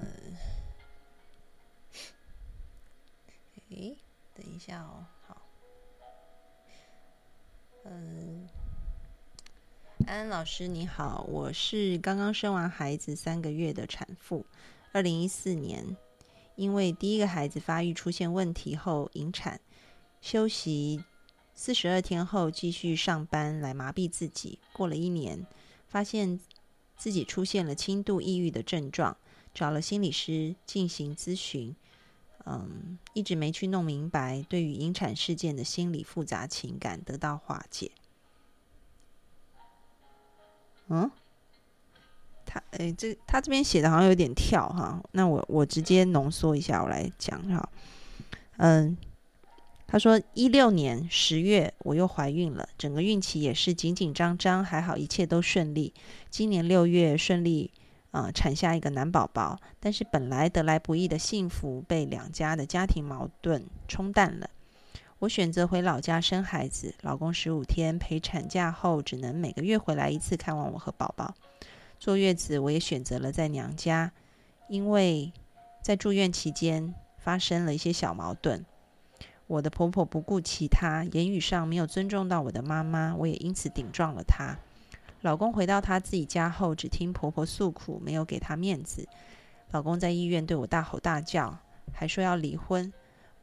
[3.69, 5.37] 一下哦，好，
[7.85, 8.49] 嗯，
[10.07, 14.43] 安安老师你好，我是刚刚生完孩子三个月的产妇，
[14.97, 15.95] 二零一四年
[16.55, 19.61] 因为第一个孩子发育出现问题后引产，
[20.21, 21.03] 休息
[21.53, 25.45] 四十二天后继续上班来麻痹自己，过了一年，
[25.87, 26.39] 发现
[26.95, 29.15] 自己出现了轻度抑郁的症状，
[29.53, 31.75] 找了心理师进行咨询。
[32.47, 37.91] 嗯，一直没去弄明白，对于引产事件的心理复杂情感得到化解。
[40.87, 41.11] 嗯，
[42.47, 47.69] 他诶，这他这边写的好像有点跳哈，那我我直接浓缩一下，我来讲哈。
[48.57, 48.97] 嗯，
[49.85, 55.93] 他说一六年十月我又怀孕了，整个孕期也是紧紧张张，还好一切都顺利。
[56.31, 57.69] 今年六月顺利。
[58.11, 64.49] 啊，产下一个男宝宝，但是本来得来不易的幸福被两家的家庭矛盾冲淡了。
[65.19, 71.35] 我选择回老家生孩子，老公十五天陪产假后只能每个月回来一次看望我和宝宝。
[71.99, 74.11] 坐月子我也选择了在娘家，
[74.67, 75.33] 因为
[75.81, 78.65] 在住院期间发生了一些小矛盾。
[79.47, 84.57] 我的婆婆不顾其他，言语上没有尊重到我的妈妈，我也因此顶撞了她。
[85.21, 89.07] 老公回到他自己家后，只听婆婆诉苦，没有给她面子。
[89.71, 91.57] 老公在医院对我大吼大叫，
[91.93, 92.93] 还说要离婚，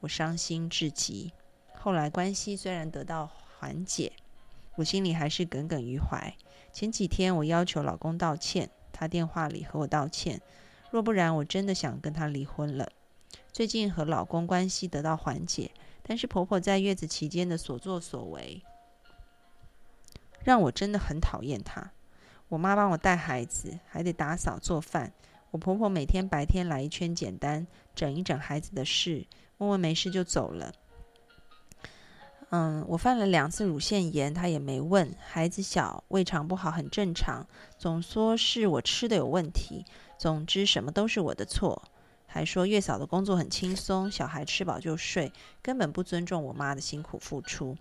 [0.01, 1.33] 我伤心至极。
[1.75, 4.13] 后来关系虽然得到缓解，
[4.77, 6.35] 我心里还是耿耿于怀。
[6.75, 10.41] 前几天我要求老公道歉，他电话里和我道歉。
[10.91, 12.91] 若不然，我真的想跟他离婚了。
[13.53, 15.71] 最近和老公关系得到缓解，
[16.03, 18.61] 但是婆婆在月子期间的所作所为。
[20.43, 21.93] 让我真的很讨厌他。
[22.49, 25.13] 我妈帮我带孩子，还得打扫做饭。
[25.53, 29.25] 我婆婆每天白天来一圈，简单整一整孩子的事，
[29.59, 30.73] 问问没事就走了。
[32.57, 35.13] 嗯，我犯了两次乳腺炎，她也没问。
[35.19, 37.45] 孩子小，胃肠不好很正常，
[37.77, 39.85] 总说是我吃的有问题。
[40.17, 41.83] 总之，什么都是我的错。
[42.29, 47.77] 还说月嫂的工作很轻松，小孩吃饱就睡，根本不尊重我妈的辛苦付出。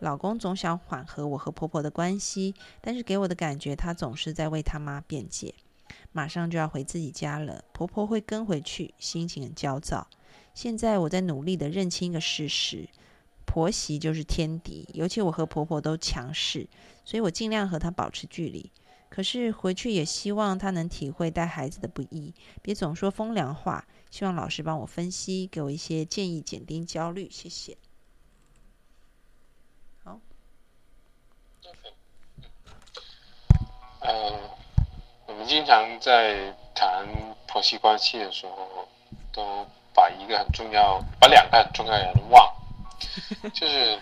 [0.00, 5.54] 老公总想缓和我和婆婆的关系，但是给我的感觉，他总是在为他妈辩解。
[6.10, 10.08] 马上就要回自己家了，婆婆会跟回去，心情很焦躁。
[10.54, 12.88] 现在我在努力的认清一个事实：
[13.48, 16.68] 婆媳就是天敌，尤其我和婆婆都强势，
[17.02, 18.70] 所以我尽量和她保持距离。
[19.08, 23.86] 可是回去也希望她能体会带孩子的不易，别总说风凉话。
[24.10, 27.30] 希望老师帮我分析，给我一些建议，减低焦虑。
[27.30, 27.78] 谢谢。
[30.04, 30.20] 好
[34.00, 34.38] 呃，
[35.26, 37.08] 我们经常在谈
[37.46, 38.86] 婆媳关系的时候，
[39.32, 42.46] 都把一个很重要，把两个很重要的人忘，
[43.54, 43.98] 就是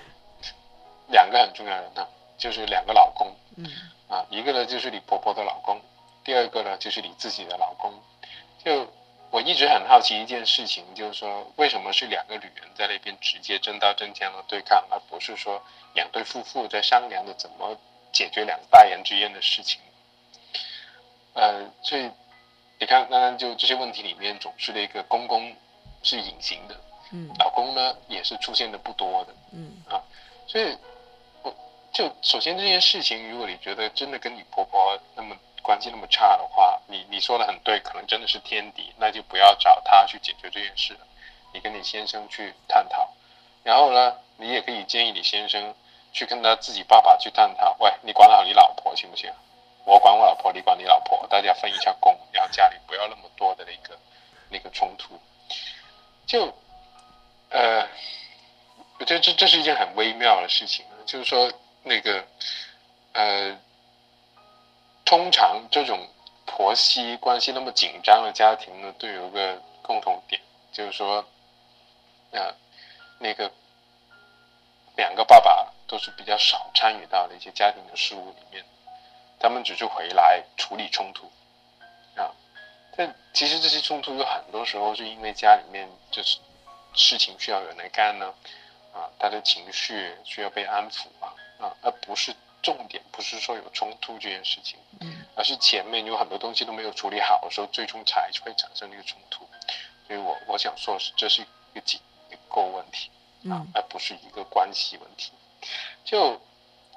[1.09, 2.07] 两个很重要的人呢，
[2.39, 3.67] 就是两个老公，嗯，
[4.09, 5.81] 啊，一个呢就是你婆婆的老公，
[6.25, 7.93] 第二个呢就是你自己的老公。
[8.65, 8.93] 就
[9.31, 15.63] 我一直很好奇一件事情，就是说为什么是两个女人在那边直接真刀真枪的对抗，而不是说
[15.95, 17.79] 两对夫妇在商量着怎么
[18.13, 19.81] 解决两代人之间的事情？
[21.35, 22.11] 呃，所以
[22.79, 25.55] 你看，刚刚就这些问题里面，总是那个公公
[26.03, 26.75] 是隐形的，
[27.11, 30.03] 嗯，老公呢也是出现的不多的，嗯啊，
[30.47, 30.77] 所以
[31.43, 31.55] 我
[31.93, 41.01] 就首先这件事情，如果你觉得真的跟你婆婆那么关系那么差的话，你你说的很对，可能真的是天敌，那就不要找他去解决这件事了，
[41.53, 43.13] 你跟你先生去探讨，
[43.63, 45.75] 然后呢，你也可以建议你先生
[46.13, 49.31] 去跟他自己爸爸去探讨，喂，你管好你老婆行不行？
[49.85, 53.97] 我管我老婆，你管你老婆，大家分一下工，然后家里不要那么多的那个
[54.49, 55.17] 那个冲突。
[56.27, 56.53] 就，
[57.51, 57.89] 呃，
[58.99, 62.25] 我觉得这这是一件很微妙的事情，就是说那个，
[63.13, 63.57] 呃，
[65.05, 66.09] 通常这种
[66.45, 70.41] 婆媳关系那么紧张的家庭呢，都有个共同点，
[70.73, 71.25] 就是说，
[72.33, 72.55] 呃，
[73.19, 73.51] 那个
[74.97, 78.65] 两个爸爸都是比较少参与到的一些家庭的事务里面。
[79.39, 81.31] 他们只是回来处理冲突，
[82.17, 82.33] 啊，
[82.97, 86.39] 但其实这些冲突有很多时候是因为家里面就是
[86.97, 88.35] 事情需要有人来干呢，
[88.93, 99.47] 啊，他的情绪需要被安抚啊，啊，而不是重点，不是说有冲突这件事情，嗯，而是前面有很多东西都没有处理好的时候，最终才会产生那个冲突，
[100.07, 101.99] 所以我我想说是这是一个结
[102.49, 103.11] 构问题，
[103.51, 105.33] 啊，而不是一个关系问题，
[106.05, 106.41] 就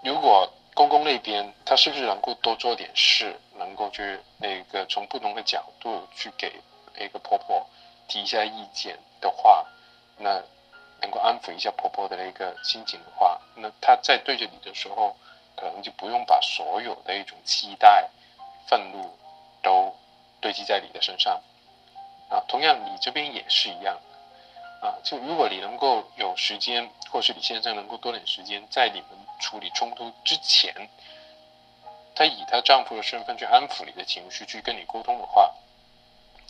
[0.04, 0.52] 如果。
[0.76, 6.54] 公公那边，他是不是能够多做点事，能够去那个从不同的角度去给
[6.95, 7.68] 那个婆婆
[8.08, 9.66] 提一下意见的话，
[10.20, 10.44] 那
[11.02, 15.16] 能够安抚一下婆婆的那个心情的话，那她在对着你的时候，
[15.56, 18.10] 可能就不用把所有的一种期待、
[18.68, 19.18] 愤怒
[19.62, 19.96] 都
[20.42, 21.42] 堆积在你的身上。
[22.30, 23.98] 啊，同样你这边也是一样。
[24.82, 29.10] 啊，就如果你能够有时间，或是你先生能够多点时间，在你们
[29.40, 30.74] 处理冲突之前，
[32.16, 35.54] 她以她丈夫的身份去安抚你的情绪，去跟你沟通的话，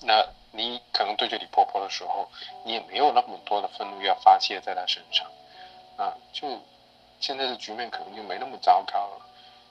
[0.01, 2.29] 那你可能对着你婆婆的时候，
[2.63, 5.27] 你也没有那么多的愤怒要发泄在她身上，
[5.97, 6.59] 啊，就
[7.19, 9.25] 现在的局面可能就没那么糟糕了。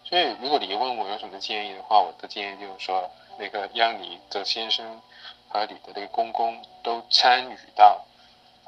[0.04, 5.00] 所以，如果你问我有什么建议的话，我的建议就是说，那个让你的先生
[5.48, 8.04] 和你的那个公公都参与到。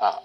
[0.01, 0.17] 啊，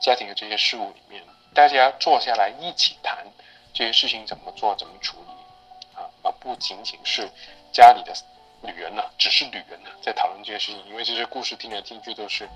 [0.00, 3.26] 家庭的这些事务里面，大家坐下来一起谈
[3.74, 7.30] 这些事情怎么做、怎么处理，啊，而不仅仅是
[7.72, 8.14] 家里的
[8.62, 10.84] 女人呢，只是女人呢在讨论这些事情。
[10.86, 12.48] 因为这些故事听来听去都是，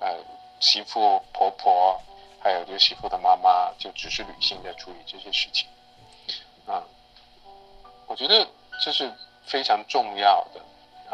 [0.00, 0.16] 呃，
[0.60, 2.00] 媳妇、婆婆，
[2.42, 5.66] 还有就媳妇的妈妈，就只是女性在处理这些事情。
[6.66, 6.82] 啊，
[8.06, 8.46] 我觉得
[8.80, 9.12] 这是
[9.44, 10.60] 非常重要的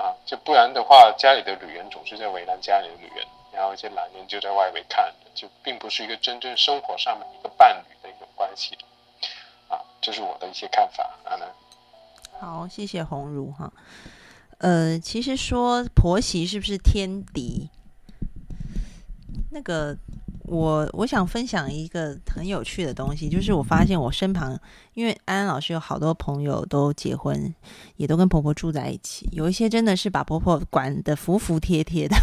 [0.02, 3.26] 啊，就不然的话，家里的女人总是在为难家里的女人。
[3.52, 8.78] 然后一些男人就在外围看，就并不是一个真正生活上面一个伴侣的一种关系，
[9.68, 11.36] 啊，这是我的一些看法啊。
[12.40, 13.70] 好，谢谢红茹哈。
[14.62, 17.68] 呃，其实说婆媳是不是天敌？
[19.50, 19.98] 那个，
[20.44, 24.56] 我我想分享一个很有趣的东西，就是我发现我身旁，
[24.94, 27.52] 因为安安老师有好多朋友都结婚，
[27.96, 32.16] 也都跟婆婆住在一起，有一些真的是把婆婆管得服服帖帖的。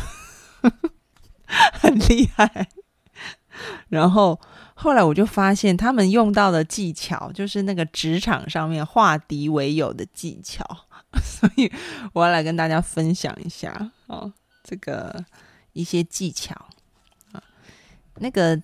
[1.74, 2.70] 很厉害，
[3.90, 4.40] 然后
[4.76, 10.64] 后来我就发现他们用到的技巧就是那个职场上面化敌为友的技巧，
[11.24, 11.72] 所以
[12.14, 14.32] 我要来跟大家分享一下哦，
[14.64, 15.26] 这个
[15.74, 16.54] 一些技巧
[17.32, 17.42] 啊，
[18.16, 18.62] 那个。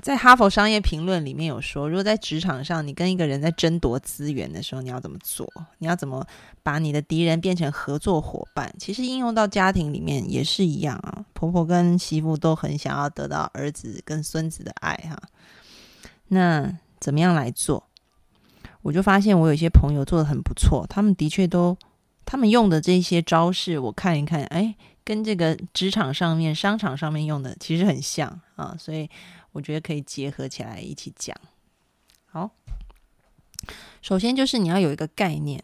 [0.00, 5.48] 在哈佛商业评论里面有说，如果在职场上你跟一个人在争夺资源的时候，你要怎么做？
[5.78, 6.26] 你要怎么
[6.60, 8.74] 把你的敌人变成合作伙伴？
[8.80, 11.24] 其实应用到家庭里面也是一样啊。
[11.34, 15.16] 婆婆跟媳妇都很想要得到儿子跟孙子的爱哈。
[16.26, 17.86] 那怎么样来做？
[18.82, 21.76] 我就发现我有些朋友做的很不错，他们的确都，
[22.24, 29.08] 他们用的这些招式，我看一看，哎，跟这个职场上面、商场上面用的其实很像啊，所以。
[29.54, 31.36] 我觉得可以结合起来一起讲。
[32.24, 32.52] 好，
[34.00, 35.62] 首先就是你要有一个概念，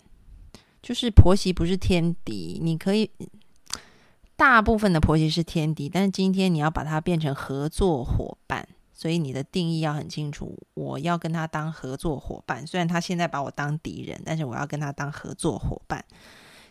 [0.83, 2.61] 就是婆媳不是天敌。
[2.63, 3.11] 你可以
[4.37, 10.59] 大部分的婆媳是天敌，但是今天你要把它变成合作伙伴，所以你的定义要很清楚。
[10.75, 16.05] 我要跟他当合作伙伴，虽然他现在把我当敌人，但是我要跟他当合作伙伴。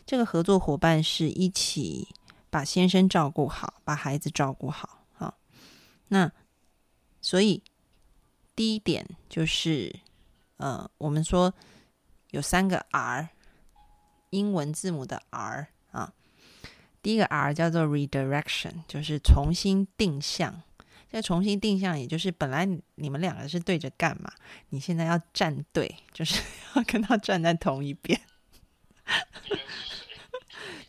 [0.04, 2.08] 这个合作伙伴是一起
[2.50, 5.00] 把先生照顾好，把孩子照顾好。
[5.14, 5.38] 好，
[6.08, 6.30] 那。
[7.20, 7.64] 所以，
[8.54, 9.98] 第一点就是，
[10.58, 11.52] 呃，我们说
[12.30, 13.30] 有三个 R，
[14.30, 16.12] 英文字母的 R 啊。
[17.02, 20.62] 第一个 R 叫做 redirection，就是重新定向。
[21.10, 24.30] 再重新定向，也就是本来你们两个是对着干嘛，
[24.70, 26.40] 你现在要站队，就是
[26.76, 28.20] 要跟他站在同一边。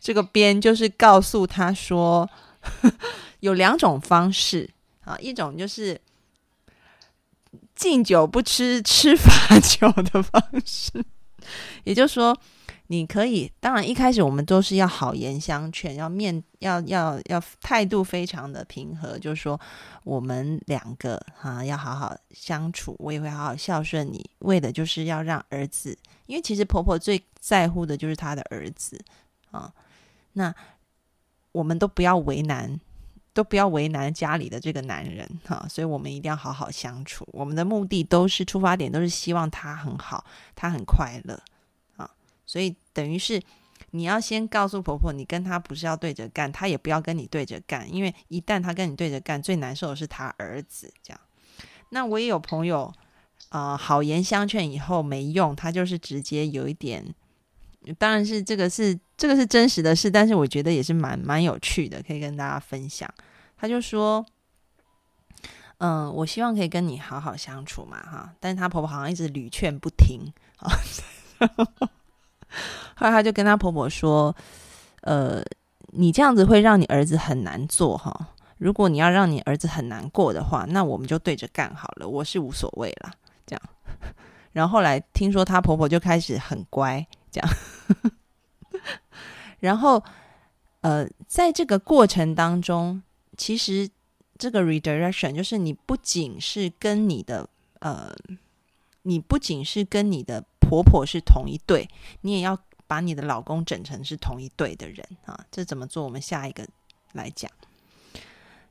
[0.00, 2.28] 这个边就是告诉他说，
[3.40, 4.70] 有两种方式
[5.02, 6.00] 啊，一种就是。
[7.74, 11.02] 敬酒不吃吃罚酒的方式，
[11.84, 12.38] 也就是说，
[12.92, 19.58] 你可以当然一开始我们都是要好言相劝，要面要要要态度非常的平和，就是说
[20.02, 29.00] 我们两个哈要好好相处，我也会好好孝顺你，为的就是要让儿子，因为其实婆婆最在乎的就是她的儿子
[29.52, 29.72] 啊，
[30.32, 30.52] 那
[31.52, 32.80] 我们都不要为难。
[33.32, 37.24] 都不要为难家里的这个男人哈，所以我们一定要好好相处。
[37.30, 40.24] 我们的目的都是出发点，都是希望他很好，
[40.56, 41.40] 他很快乐。
[42.50, 43.40] 所以等于是
[43.92, 50.92] 你要先告诉婆婆，你跟她不是要对着干，她也不要跟你对着干，因为一旦她跟你对着干，最难受的是她儿子。
[51.00, 51.20] 这样，
[51.90, 52.92] 那我也有朋友
[53.50, 57.14] 啊，好言相劝以后没用，他就是直接有一点。
[57.98, 63.08] 当然是这个是这个是真实的事，但是我觉得也是蛮蛮有趣的，可以跟大家分享。
[63.56, 64.26] 他就说
[65.78, 70.72] ：“嗯，我希望可以跟你好好相处嘛，哈。”但是他婆婆好像一直屡劝不听啊。
[72.96, 74.34] 后来他就跟他婆婆说
[75.02, 75.42] ：“呃，
[75.92, 78.28] 你这样子会让你儿子很难做哈。
[78.58, 83.12] 如果你要让你儿子很难过的话，那我们就对着干好了，我是无所谓了。”
[83.46, 83.62] 这样。
[84.52, 87.06] 然后后来听说他婆婆就开始很乖。
[87.32, 87.48] 这样，
[89.60, 90.02] 然后，
[90.80, 93.00] 呃，在这个过程当中，
[93.36, 93.88] 其实
[94.36, 97.48] 这个 redirection，就是你不仅是跟你的
[97.78, 98.12] 呃，
[99.02, 101.88] 你不仅是跟你的婆婆是同一对，
[102.20, 105.44] 你也要把你的老公整成是同一对的人啊。
[105.50, 106.04] 这怎么做？
[106.04, 106.66] 我们下一个
[107.12, 107.50] 来讲。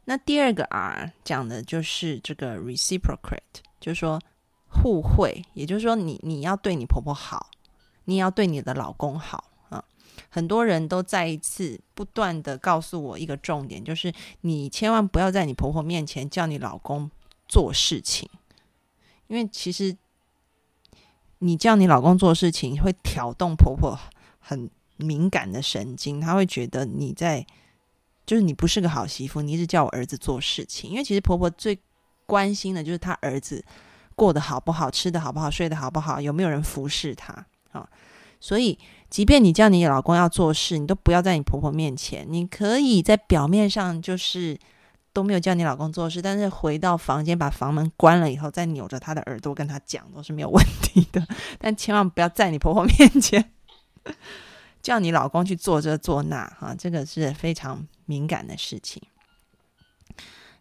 [0.06, 4.20] 那第二个 R 讲的就是这个 reciprocate，就是说
[4.68, 7.52] 互惠，也就是说你你要对你婆婆好，
[8.06, 9.84] 你也要对你的老公好啊。
[10.30, 14.12] 很多人都再一次不断的告诉我一个重点，就是
[14.42, 17.10] 你千万不要在你婆婆面前叫你老公
[17.48, 18.28] 做事情，
[19.28, 19.96] 因为其实
[21.40, 24.00] 你叫你老公做事情会挑动婆婆
[24.40, 27.46] 很敏感的神经，她会觉得你在
[28.26, 31.80] 就是你不是个好媳妇，你一直叫我儿子做事情，因为其实婆婆最
[32.26, 33.66] 关心的就是她儿子
[34.16, 37.90] 过得好不好，吃的好不好，睡得好不好，有没有人服侍他啊，
[38.40, 38.78] 所以。
[39.10, 42.24] 即便你叫你老公要做事，你都不要在你婆婆面前。
[42.30, 44.56] 你可以在表面上就是
[45.20, 51.22] 都没有叫你老公做事，但是回到房间把房门关了以后，再扭着他的耳朵跟他讲都是没有问题的。
[51.58, 53.52] 但千万不要在你婆婆面前
[54.82, 59.04] 叫你老公去做这做那，哈，这个是非常敏感的事情。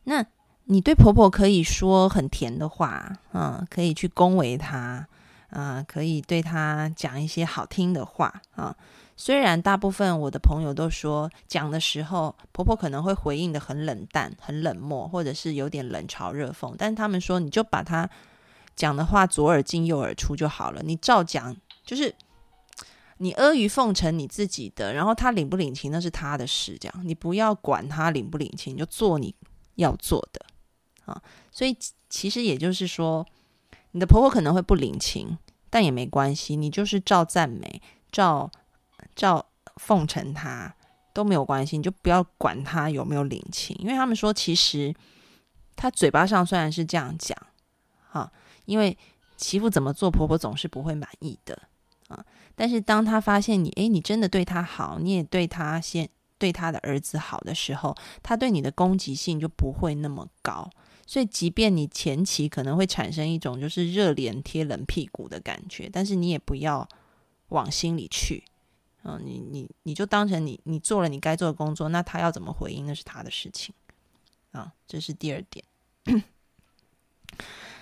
[0.02, 0.26] 那
[0.64, 5.06] 你对婆婆可以说很甜的话，啊，可以去恭维她。
[5.50, 8.76] 啊，可以对她讲一些好听的话啊。
[9.19, 18.09] 虽然大部分我的朋友都说讲的时候，婆婆可能会回应的很冷淡、很冷漠，或者是有点冷嘲热讽，但他们说你就把她
[18.75, 20.81] 讲的话左耳进右耳出就好了。
[20.83, 21.55] 你照讲，
[21.85, 22.14] 就是
[23.19, 29.35] 你阿谀奉承你自己的，然后他领不领情那是他的事，这样你不要管他领不领情，就做你
[29.75, 30.47] 要做的
[31.05, 31.21] 啊。
[31.51, 31.77] 所以
[32.09, 33.27] 其实也就是说。
[33.93, 35.39] 你的婆婆可能会不领情，
[35.71, 37.81] 但也没关系，你就是照赞美、
[38.12, 38.49] 照
[39.19, 39.45] 照
[39.77, 40.73] 奉承他
[41.12, 44.95] 都没有关系，你就不要管他有没有领情，因为他们说其实
[45.75, 47.37] 他嘴巴上虽然是这样讲，
[48.09, 48.33] 哈，
[48.66, 48.97] 因为
[49.37, 51.61] 媳妇怎么做，婆婆总是不会满意的
[52.07, 52.25] 啊。
[52.55, 56.09] 但是当她发现你，诶，你真的对她好，你也对她先
[56.39, 60.71] 对她的儿子好的时候，她对你的攻击性就不会那么高。
[61.07, 66.87] 所以，即便你前期可能会产生一种就是热脸贴冷屁股的感觉，但是你也不要
[67.49, 68.45] 往心里去。
[69.03, 73.74] 嗯，你你你就当成你你做了你该做的工作，那他要怎么回应那是他的事情。
[74.53, 75.64] 啊，这是第二点。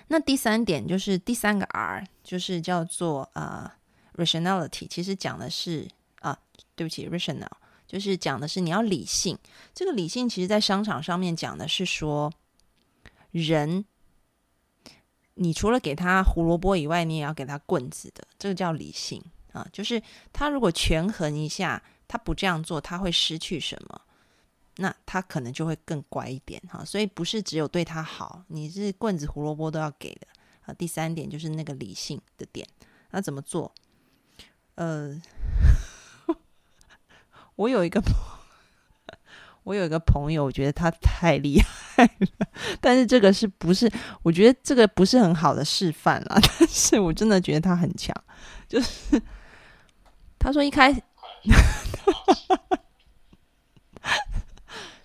[0.08, 3.76] 那第三点就是第三个 R，就是叫做啊
[4.14, 5.88] rationality，其实讲的是
[6.20, 6.38] 啊，
[6.74, 7.50] 对不起，rational，
[7.86, 9.38] 就是讲的是你要理性。
[9.74, 12.32] 这个理性其实在商场上面讲的是说。
[13.32, 13.84] 人，
[15.34, 19.22] 你除了给他胡萝卜以外，你也要给他棍子的，这个叫理性
[19.56, 19.66] 啊。
[19.72, 20.00] 就是
[20.32, 24.00] 他如果权衡一下，他不这样做，他会失去什么？
[24.76, 26.84] 那他可能就会更乖一点哈。
[26.84, 30.26] 所以不是只有对他好，你是棍子胡萝卜都要给的
[30.66, 30.74] 啊。
[30.74, 32.66] 第三点就是那个理性的点，
[33.10, 33.72] 那怎么做？
[34.74, 35.20] 呃，
[37.56, 38.02] 我有一个。
[39.66, 42.46] 我有一个朋友，我觉得他太厉害了，
[42.80, 43.90] 但是这个是不是？
[44.22, 46.38] 我觉得这个不是很好的示范啦。
[46.60, 48.14] 但是我真的觉得他很强，
[48.68, 49.20] 就是
[50.46, 50.94] 他说一开，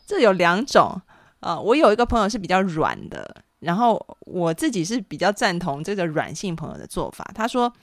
[0.06, 1.02] 这有两种
[1.40, 1.60] 啊。
[1.60, 7.28] 我有一个朋友是比较软的，然后我自己是比较赞同这个软性朋友的做法。
[7.34, 7.74] 他说。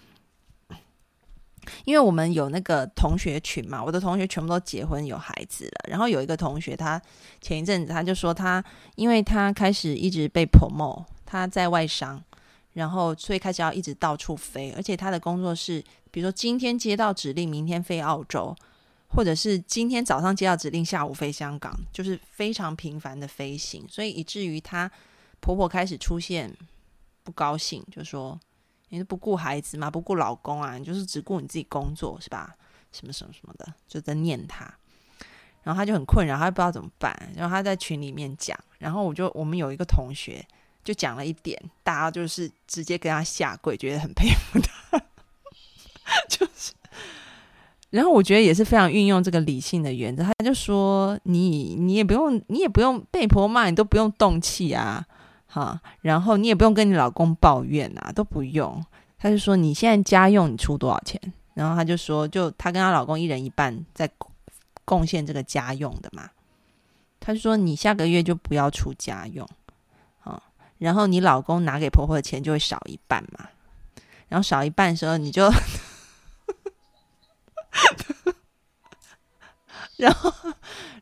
[1.84, 5.90] 因为我们有那个同学群嘛，我的同学全部都结婚有孩子了。
[5.90, 6.98] 然后有一个同学，他
[7.42, 12.22] 前一阵子他就说他，因为他开始一直被 promote，他在外商，
[12.72, 18.56] 然后所以开始要一直到处飞，而且他的工作是，比如说今天接到指令，明天飞澳洲，
[19.08, 24.90] 或者是今天早上接到指令，下午飞香港，就是非常频繁的飞行，所以以至于她
[25.40, 26.54] 婆婆开始出现
[27.22, 28.38] 不高兴，就说。
[28.90, 29.90] 你是不顾孩子吗？
[29.90, 30.78] 不顾老公啊？
[30.78, 32.56] 你就是只顾你自己工作是吧？
[32.90, 34.64] 什么什么什么的，就在念他，
[35.62, 37.30] 然后他就很困扰，他不知道怎么办。
[37.36, 40.42] 然后他在群里面讲，然后我就我们有一个同学
[40.82, 44.98] 就讲了一点，大家就是直接跟他下跪，觉得很 佩服他。
[46.28, 46.72] 就是，
[47.90, 55.04] 然后我觉得也是非常运用这个理性的原则，他就说你你也不用你也不用被婆婆骂，你都不用动气啊。
[55.50, 58.84] 哈，然后你也不用跟你老公抱怨啊，都不用。
[59.18, 61.18] 他就说你现在家用你出多少钱？
[61.54, 64.08] 然后他就说，就她跟她老公一人一半在
[64.84, 66.28] 贡献这个家用的嘛。
[67.18, 69.48] 他就说你下个月就不要出家用，
[70.20, 70.40] 啊，
[70.76, 73.48] 然后你老公拿给婆婆的钱就会少一半嘛。
[74.28, 75.50] 然后少一半的时候，你就，
[79.98, 80.32] 然后。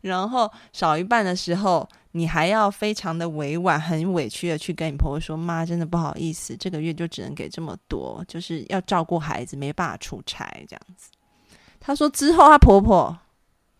[0.02, 11.10] 然后少一半的时候，你还要非常的委婉、很委屈的去跟你婆婆说：“妈，真的不好意思，这个月就只能给这么多，就是要照顾孩子，没办法出差这样子。”
[11.80, 13.18] 她说之后，她婆婆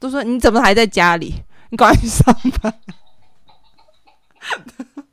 [0.00, 1.32] 都说：“你怎么还在家里？
[1.70, 2.74] 你赶快去上班。”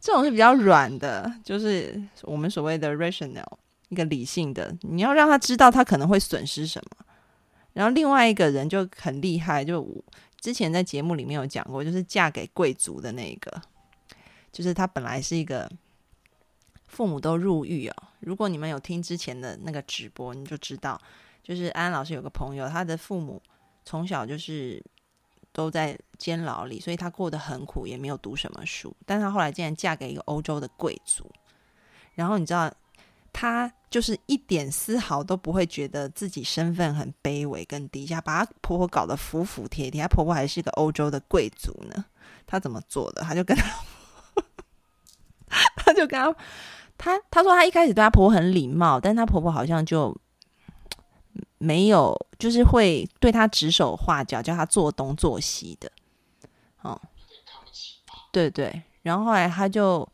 [0.00, 3.44] 这种是比较软的，就是我们所谓的 rational，
[3.90, 4.74] 一个理性的。
[4.80, 7.04] 你要让他知道他可能会损失什么。
[7.76, 9.86] 然后另外一个人就很厉害，就
[10.40, 13.62] 之前在节目里面有讲过，就是嫁给贵族的那个，
[14.50, 15.70] 就是他本来是一个
[16.88, 17.94] 父母都入狱哦。
[18.20, 20.98] 如果你们有听之前的那个直播，你就知道，
[21.42, 23.42] 就是安安老师有个朋友，他的父母
[23.84, 24.82] 从小就是。
[25.52, 28.94] 都在监牢里，所以他过得很苦，也没有读什么书。
[29.06, 31.24] 但他后来竟然嫁给一个欧洲的贵族，
[32.12, 32.70] 然后你知道，
[33.38, 40.00] 她就是一点丝毫都不会觉得自己身份很卑微跟低下，把她婆婆搞得服服帖帖。
[40.00, 42.06] 她婆婆还是一个欧洲的贵族呢，
[42.46, 43.20] 她怎么做的？
[43.20, 43.64] 她就跟她，
[45.76, 46.34] 她就跟她，
[46.96, 50.16] 她她说她一开始对她婆婆很礼貌，但她婆婆好像就。
[51.58, 55.90] 没有，就是会对他指手画脚，叫他做东做西的，
[56.82, 57.00] 哦，
[58.30, 58.82] 对对。
[59.00, 60.06] 然后后来他就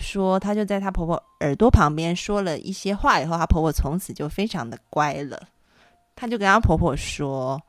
[0.00, 5.40] 说，他就在他婆婆耳朵旁边说了一些话，以后他婆婆从此就非常的乖了。
[6.16, 7.62] 他就跟他婆婆说：“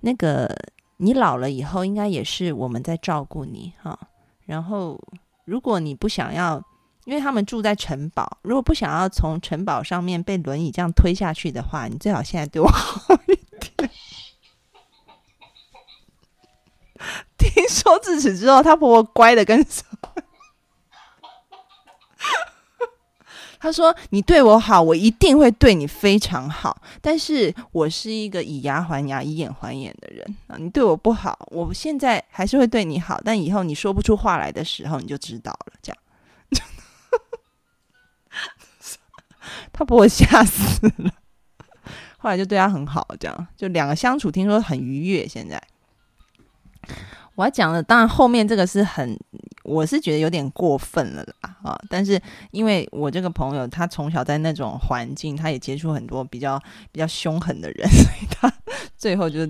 [0.00, 0.48] 那个
[0.96, 3.98] 你老了以后，应该也是我们在照顾你哈。
[4.46, 4.98] 然后
[5.44, 6.62] 如果你不想要。”
[7.04, 13.90] 因为他们住在城堡，如果不想要从城堡上面被轮椅这样推下去的话，你最好现在对我好一点。
[17.36, 19.66] 听说自此之后，她婆婆乖的跟？
[23.62, 26.82] 他说：“你对我好，我一定会对你非常好。
[27.00, 30.56] 但是我是一个以牙还牙、以眼还眼的人啊！
[30.58, 35.74] 你对我不好，我现在还是会对你好，但以后你说不出话来的时候，你就知道了。
[35.80, 35.98] 这样。
[39.72, 41.12] ”他把我吓死了，
[42.18, 45.28] 后来就对他很好，这样就两个相处，听说很愉悦。
[45.28, 45.62] 现在
[47.34, 49.18] 我要讲的，当然后面这个是很，
[49.64, 51.78] 我是觉得有点过分了啦啊！
[51.88, 52.20] 但是
[52.50, 56.60] 因为我这个朋友，他从小在那种环境，他也接触很多比较
[56.90, 58.52] 比较凶狠的人，所以他
[58.96, 59.46] 最后就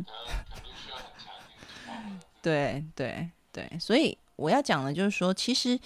[2.41, 5.79] 对对对，所以我要讲的就是说，其实。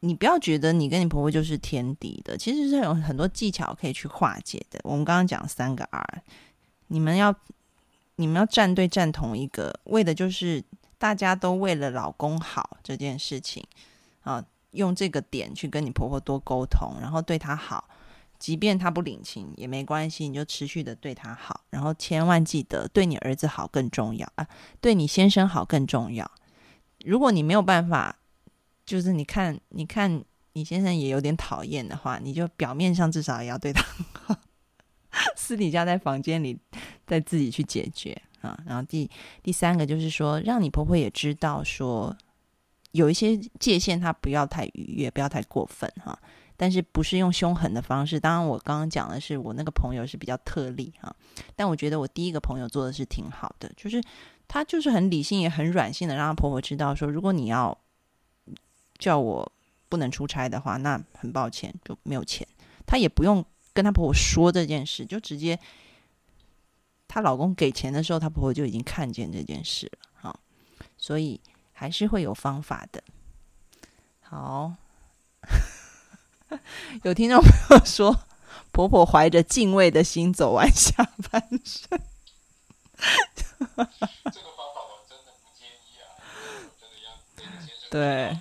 [0.00, 4.78] 你不要觉得你跟你婆婆就是天敌的，其实是有很多技巧可以去化解的。
[4.84, 6.22] 我们刚刚讲三个 R，
[6.88, 7.34] 你们要
[8.16, 10.62] 你们要站队站同一个，为的就是
[10.98, 13.64] 大家都为了老公好这件事情
[14.22, 17.88] 啊，用这个点去跟你婆婆多沟通，然后对她好，
[18.38, 24.46] 即便她不领情也没关系，你就持续的对她好，然后千万记得对你儿子好更重要啊，
[24.80, 26.30] 对你先生好更重要。
[27.04, 28.16] 如果你没有办法。
[28.86, 33.82] 就是你看，你看你先生也有点讨厌的话，你就表面上至少也要对他，
[35.36, 36.58] 私底下在房间里
[37.06, 38.58] 再自己去解决啊。
[38.66, 39.10] 然后第
[39.42, 42.16] 第三个就是说，让你婆婆也知道说，
[42.92, 46.18] 有一些界限，她不要太逾越，不要太过分哈。
[46.56, 48.20] 但是不是用凶狠的方式？
[48.20, 51.14] 当然，我刚刚讲的是我那个朋友是比较特例哈。
[51.56, 54.02] 但我觉得我第一个朋友做的是挺好的，就是
[54.46, 57.76] 她就是很理性也很软性的，让她婆婆知道说，如果你要。
[58.96, 59.52] 叫我
[59.88, 62.46] 不能出差的话，那很抱歉就没有钱。
[62.86, 63.44] 她也不用
[63.74, 65.58] 跟她婆婆说这件事，就直接
[67.08, 69.98] 她老公给钱的时候，她婆婆就已经看见这件事了。
[70.14, 70.40] 好，
[70.96, 71.40] 所以
[71.72, 73.02] 还是会有方法的。
[74.20, 74.74] 好，
[77.02, 78.20] 有听众朋友说，
[78.72, 82.00] 婆婆怀着敬畏的心走完下半生。
[83.34, 86.06] 这个方法我真的不建议啊！
[87.90, 88.38] 对。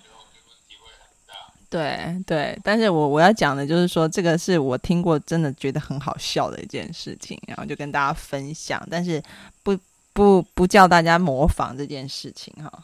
[1.73, 9.19] 对对，但是我我要讲的就是说，这个是我听过真的觉得很好笑的一件事情，然后就跟大家分享，但是
[9.63, 9.75] 不
[10.13, 12.83] 不不叫大家模仿这件事情哈。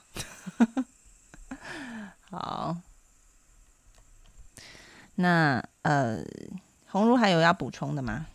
[2.31, 2.75] 好，
[5.13, 6.23] 那呃，
[6.87, 8.25] 红茹还有要补充的吗？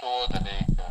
[0.00, 0.82] 多的那个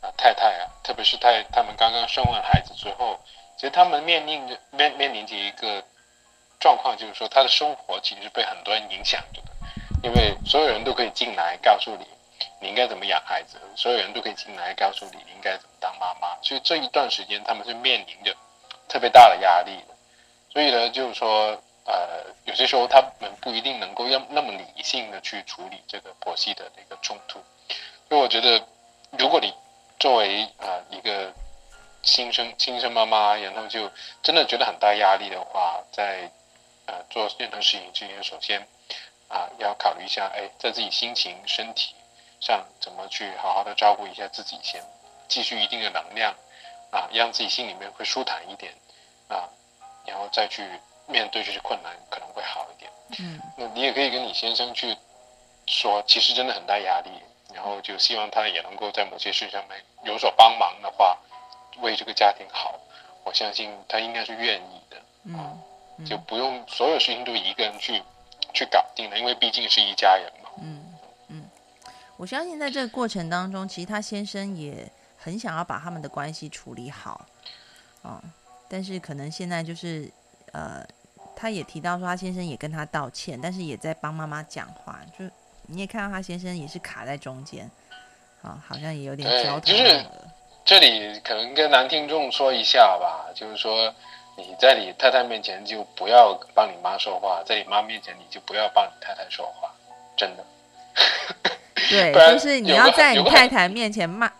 [0.00, 3.18] 啊太太啊，特别是太他们刚刚生完孩子之后，
[3.56, 5.82] 其实他们面临着面面临着一个
[6.60, 9.48] 状况，就是说他的生活其实被很多人影响着的，
[10.02, 12.06] 因为所有人都可以进来告诉你，
[12.60, 16.36] 你应该怎么养孩子，所有人都可以进来告诉你你应该怎么当妈妈。
[16.42, 18.34] 所以这一段时间他们是面临着
[18.88, 19.94] 特别大的压力的。
[20.50, 27.38] 所以呢，就是说，呃，有些时候他们不一定能够要那么理性的去处理这个婆媳的那个冲突。
[28.08, 28.66] 所以我觉得，
[29.18, 29.52] 如果你
[29.98, 31.32] 作为啊一个
[32.02, 33.90] 新生新生妈妈，然后就
[34.22, 36.30] 真的觉得很大压力的话，在
[36.86, 38.66] 呃做任何事情之前，首先
[39.28, 41.94] 啊要考虑一下，哎，在自己心情、身体
[42.40, 44.82] 上怎么去好好的照顾一下自己，先
[45.28, 46.34] 积蓄一定的能量
[46.90, 48.72] 啊，让自己心里面会舒坦一点
[49.28, 49.48] 啊，
[50.06, 50.62] 然后再去
[51.06, 52.90] 面对这些困难，可能会好一点。
[53.18, 54.96] 嗯，那你也可以跟你先生去
[55.66, 57.10] 说，其实真的很大压力，
[57.54, 61.16] 然后就希望他也能够在某些事上面有所帮忙的话。
[61.80, 62.80] 为这个家庭好，
[63.22, 65.60] 我相信他应该是愿意的，嗯，
[66.04, 68.02] 就不用所有事情都一个人去
[68.52, 70.50] 去搞定了，因为毕竟是一家人嘛。
[70.60, 70.94] 嗯
[71.28, 71.48] 嗯，
[72.16, 77.24] 我相信在这个过程当中，其实他先生也很想要把他们的关系处理好，
[78.02, 78.20] 哦，
[78.68, 80.10] 但是可能现在就是
[80.50, 80.84] 呃，
[81.36, 85.24] 他也提到说他先生也跟他道歉，但是也在帮妈妈讲话，就
[85.70, 87.70] 你也看到他先生也是卡在中间，
[88.42, 90.10] 啊，好像也有点焦头烂额。
[90.64, 93.94] 这里可能跟男听众说一下吧，就是说
[94.36, 99.70] 你在你太太面前就不要帮你妈说话，在你妈面前你就不要帮你太太说话，
[100.16, 100.44] 真的。
[101.90, 104.30] 对， 就是你要在你太太面前骂，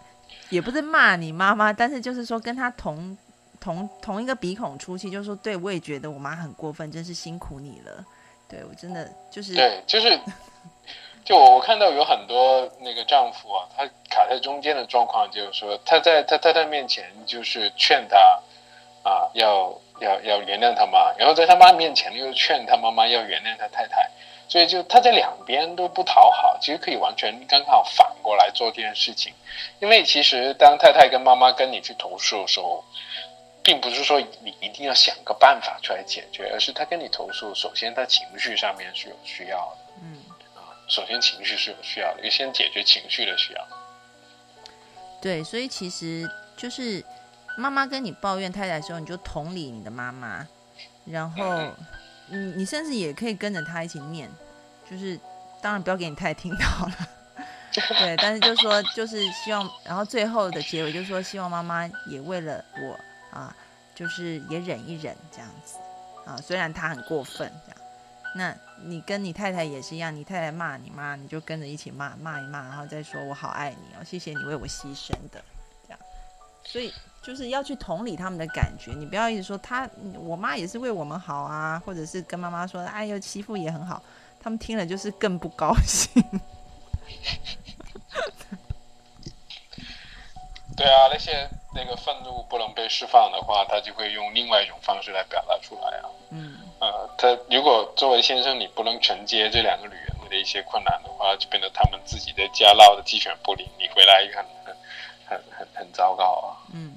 [0.48, 3.16] 也不是骂你妈妈，但是就是说跟她同
[3.60, 8.04] 同同一个鼻孔出气，就是说对我也觉得我妈很过分，真是辛苦你了。
[8.48, 10.18] 对我真的就是对，就是。
[11.28, 18.16] 就我看到有很多那个丈夫啊，他卡在中间的状况，就是说他在他太太面前就是劝他
[19.02, 24.10] 啊，要要要原谅他妈，然后在他妈面前又劝他妈妈要原谅他太太，
[24.48, 29.34] 所以就他在两边都不讨好，其实可以完全刚好反过来做这件事情，
[29.80, 32.82] 因为其实当太太跟妈妈跟你去投诉的时候，
[33.62, 39.87] 并不是说你一定要想个办法出来解决，而是他跟你投诉，首先他情绪上面是有需要的，
[40.88, 43.68] 首先，情绪是有需要的，要先解决情绪的需要。
[45.20, 47.04] 对，所以其实就是
[47.56, 50.46] 妈妈跟你抱怨太太的时候，你就同理你的妈妈，
[51.04, 51.70] 然后
[52.28, 54.30] 你你甚至也可以跟着她一起念，
[54.90, 55.18] 就是
[55.60, 57.08] 当然不要给你太太听到了，
[57.98, 62.98] 对，但是就说就是希望，然后最后的结尾就是说希望妈妈也为了我
[63.36, 63.54] 啊，
[63.94, 65.76] 就是也忍一忍这样子
[66.24, 67.80] 啊，虽然她很过分这样。
[68.34, 68.54] 那
[68.84, 75.42] 你跟你太太也是一样，你太太骂你妈，你就跟着一起骂，骂一骂，然后再说我好爱你哦，谢谢你为我牺牲的，
[75.86, 75.98] 这样。
[76.64, 79.88] 所以就是要去同理他们的感觉，你不要一直说他，
[80.20, 84.02] 我妈也是为我们好啊，或者是跟妈妈说，哎呦媳妇也很好，
[84.40, 86.22] 他们听了就是更不高兴。
[90.76, 96.08] 对啊，那些那个愤怒不能被释放的话，他就会用另外一种方式来表达出来啊。
[97.18, 104.76] 他如果作为先生，你不能承接这两个女人的一些困难的话，就变得他们自己在家闹得鸡犬不宁，你回来很很
[105.26, 106.62] 很很很糟糕啊。
[106.72, 106.94] 嗯，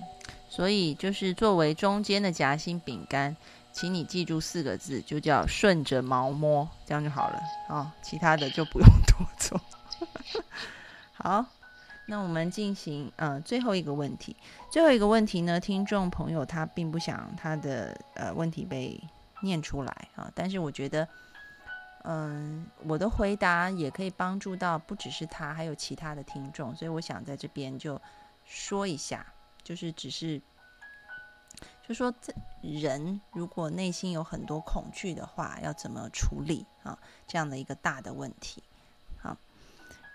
[0.48, 3.36] 所以就是作为中间的夹心饼干，
[3.74, 9.60] 请你记住四个字，就叫顺着毛摸，这样就好了啊，其他的就不用多做。
[11.14, 11.44] 好，
[12.06, 14.36] 那我们进行呃最后一个问题，
[14.70, 19.02] 最后一个问题呢，听众朋友他并不想他的呃问题被。
[19.42, 20.32] 念出来啊！
[20.34, 21.08] 但是我觉得，
[22.04, 28.02] 嗯，我的回答也可以帮助到不只是他，还有其他的听众，所以我想在这边就
[28.46, 29.26] 说一下，
[29.64, 30.42] 就是只是，
[31.88, 36.98] 就说这人如果内心有很多恐惧的话，要怎么处理啊？
[37.28, 38.64] 这样的一个大的问题，
[39.22, 39.38] 好，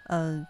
[0.08, 0.46] 嗯。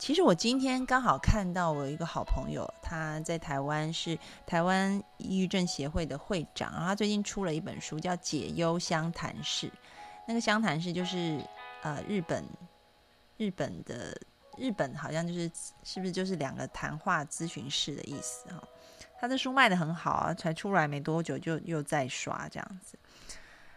[0.00, 9.66] 其实我今天刚好看到我一个好朋友，他在台湾是台湾抑郁症协会的会长，然后他最近出了一本书，叫《解忧相谈室》。
[10.26, 11.38] 那个相谈室就是
[11.82, 12.42] 呃日本
[13.36, 14.18] 日本的
[14.56, 15.50] 日本好像就是
[15.84, 18.62] 是不是就是两个谈话咨询室的意思哈？
[19.20, 22.98] 他的书卖的很好啊，才出来没多久就又在刷这样子。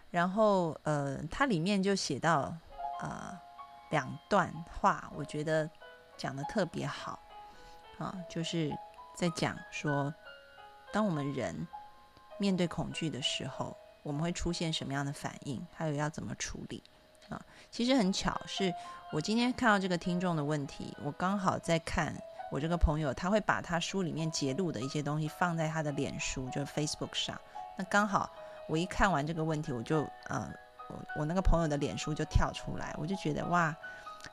[0.09, 2.55] 然后呃，它里面就写到
[3.01, 3.37] 呃
[3.91, 4.49] 两段
[4.79, 5.69] 话，我觉得。
[6.23, 7.19] 讲的特别好，
[7.97, 8.71] 啊，就是
[9.13, 10.13] 在讲说，
[10.93, 11.67] 当我们人
[12.37, 16.81] 面对恐惧的时候，我们会出现什么样的反应，还有要怎么处理
[17.27, 17.41] 啊？
[17.69, 18.73] 其实很巧，是
[19.11, 22.15] 我今天看到这个听众的问题，我刚好在看
[22.53, 27.37] 我这个朋友，他会把他书里面揭露的一些东西放在他的脸书，就是 Facebook 上。
[27.75, 28.31] 那刚好
[28.69, 30.49] 我一看完这个问题，我就呃，
[30.87, 33.75] 我我那个朋友的脸书就跳出来，我就觉得哇。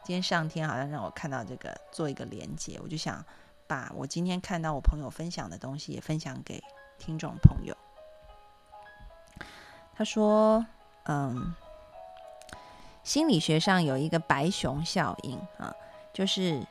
[0.05, 3.25] 今天上天好像让我看到这个，做一个连接，我就想
[3.67, 6.63] 把我今天看到我朋友分享的东西也分享给
[6.99, 7.77] 听众朋友。
[9.95, 10.65] 他说
[11.05, 11.55] ：“嗯，
[13.05, 15.75] 心理学上有一个白熊效应啊，
[16.13, 16.67] 就是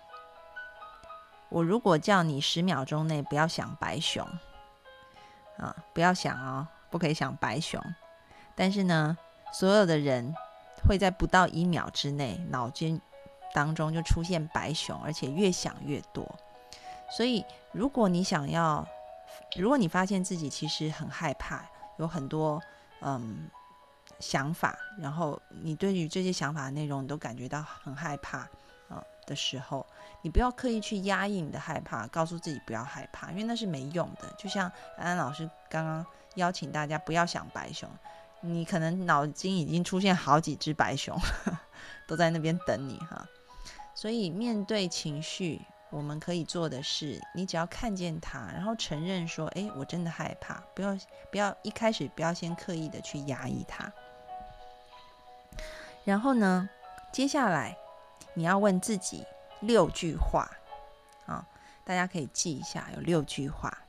[1.49, 4.28] 我如果叫你十秒钟内不要想白熊
[5.57, 7.82] 啊，不要想哦，不可以想白熊，
[8.55, 9.17] 但是呢，
[9.53, 10.34] 所有的人
[10.88, 12.99] 会在不到一秒之内脑筋。”
[13.54, 16.24] 当中就出现白熊，而且越想越多。
[17.12, 18.88] 所以，如果你想要，
[19.58, 21.64] 如果你发现自己其实很害怕，
[21.97, 22.62] 有很多
[23.02, 23.50] 嗯
[24.20, 28.39] 想法，然后你对于这些想法的内容你都感觉到很害怕
[28.89, 29.86] 啊的时候，
[30.22, 34.32] 你不要刻意去压抑你的害怕，告诉自己不要害怕，因为那是没用的。
[34.38, 37.89] 就像安安老师刚刚邀请大家不要想白熊，
[38.41, 41.20] 你可能脑筋已经出现好几只白熊，
[42.08, 43.26] 都在那边等你哈。
[44.02, 50.97] 所以，面对情绪，我们可以做的是，你只要看见它，然后承认说：“哎，我真的害怕。”不要，
[51.30, 53.91] 不要一开始不要先刻意的去压抑它。
[56.06, 56.70] 然后呢，
[57.12, 57.78] 接下来
[58.36, 59.26] 你要问自己
[59.60, 60.50] 六句话
[61.26, 61.45] 啊，
[61.84, 63.80] 大家可以记一下，有六句话。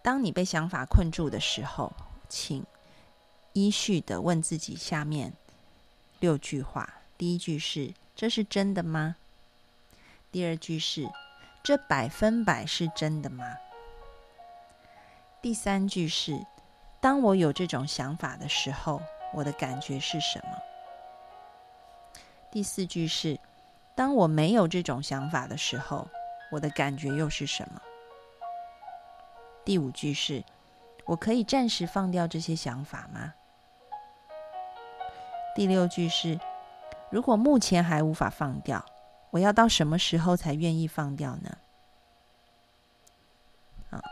[0.00, 1.92] 当你被想法困住的时候，
[2.28, 2.64] 请
[3.52, 5.32] 依序的问自己下面
[6.20, 6.88] 六句话。
[7.18, 7.92] 第一句是。
[8.16, 9.16] 这是真的吗？
[10.32, 11.06] 第二句是：
[11.62, 13.44] 这百分百是真的吗？
[15.42, 16.46] 第三句是：
[16.98, 19.02] 当我有这种想法的时候，
[19.34, 20.58] 我的感觉是什么？
[22.50, 23.38] 第四句是：
[23.94, 26.08] 当我没有这种想法的时候，
[26.50, 27.82] 我的感觉又是什么？
[29.62, 30.42] 第五句是：
[31.04, 33.34] 我可以暂时放掉这些想法吗？
[35.54, 36.40] 第六句是。
[37.10, 38.84] 如果目前还无法放掉，
[39.30, 41.58] 我要到什么时候才愿意放掉呢？
[43.90, 44.02] 啊，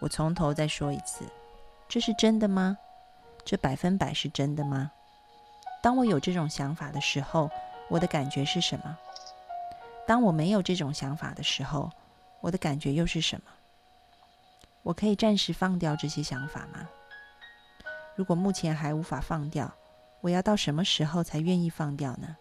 [0.00, 1.24] 我从头再说一次，
[1.88, 2.76] 这是真的吗？
[3.44, 4.92] 这百分百是真的吗？
[5.82, 7.50] 当我有这种想法的时候，
[7.88, 8.96] 我的感觉是什么？
[10.06, 11.90] 当我没有这种想法的时候，
[12.40, 13.50] 我的感觉又是什么？
[14.82, 16.88] 我可以暂时放掉这些想法吗？
[18.14, 19.72] 如果目前还无法放掉，
[20.22, 22.36] 我要到什么时候才愿意放掉呢？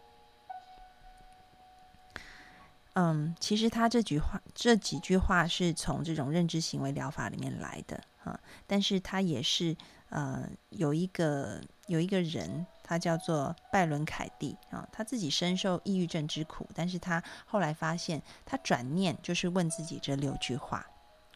[2.93, 9.75] 嗯，其实他这句话这几句话是从这种认知行为疗法里面来的哈，但是他也是
[10.09, 20.85] 呃有一个有一个人，他叫做拜伦凯蒂啊，他自己深受抑郁症之苦，但是他后来发现，他转念就是问自己这六句话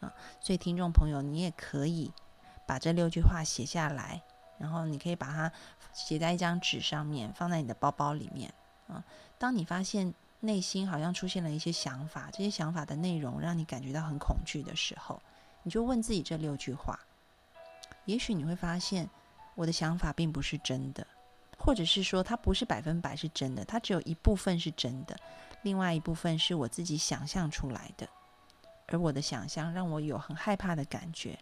[0.01, 2.11] 啊，所以听众朋友，你也可以
[2.67, 4.21] 把这六句话写下来。
[4.57, 5.51] 然后你可以把它
[5.93, 8.53] 写在一张纸上面，放在你的包包里面
[8.87, 9.03] 啊。
[9.37, 15.21] 当你发现内心好像出现了一些想法，这些想法的内容让你感觉到很恐惧的时候，
[15.63, 16.99] 你就问自己这六句话。
[18.05, 19.09] 也许你会发现，
[19.55, 21.05] 我的想法并不是真的，
[21.57, 25.17] 或者是说它不是百分百是真的，它只有一部分是真的，
[25.63, 28.07] 另外一部分是我自己想象出来的。
[28.87, 31.37] 而我的想象让我有很害怕的感觉。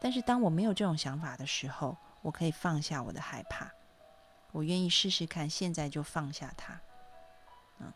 [0.00, 3.70] 但是当我没有这种想法的时候，我可以放下我的害怕，
[4.52, 6.80] 我愿意试试看，现在就放下它。
[7.78, 7.92] 嗯，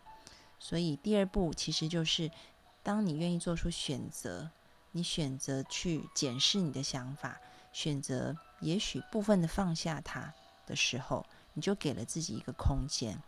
[0.59, 2.31] 所以第二步其实就是，
[2.83, 4.51] 当你愿意做出选择，
[4.93, 7.39] 你选择去检视你的想法，
[7.73, 10.33] 选择也许部分的放下它
[10.67, 13.21] 的时候，你就给了自己一个空间。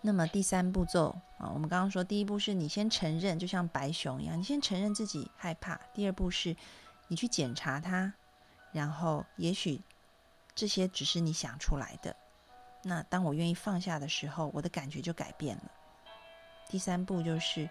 [0.00, 5.80] 那么第三步骤啊，我们刚刚说第一步是你先承认，就像白熊一样，你先承认自己害怕。
[5.94, 6.56] 第二步是
[7.08, 8.14] 你去检查它。
[8.74, 9.80] 然后，也许
[10.52, 12.16] 这些只是你想出来的。
[12.82, 15.70] 那当我愿意放下的时候，我的感觉就改变了。
[16.68, 17.70] 第三步就是，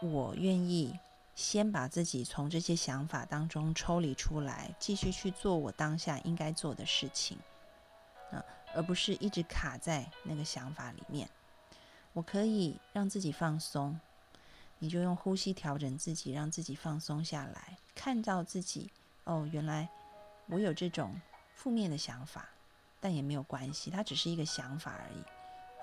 [0.00, 0.98] 我愿意
[1.34, 7.38] 先把自己从这些想法当中抽离出来，继续去做我当下应该做的事情
[8.32, 8.42] 啊，
[8.74, 11.28] 而不是一直卡在那个想法里面。
[12.14, 14.00] 我可以让自己放松，
[14.78, 18.90] 你就用呼吸调整自己，让自己放松下来，看到自己。
[19.28, 19.86] 哦，原来
[20.46, 21.14] 我有这种
[21.54, 22.48] 负面的想法，
[22.98, 25.22] 但也没有关系，它只是一个想法而已。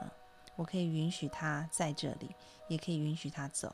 [0.01, 0.09] 嗯，
[0.55, 2.35] 我可以允许它在这里，
[2.67, 3.73] 也可以允许它走。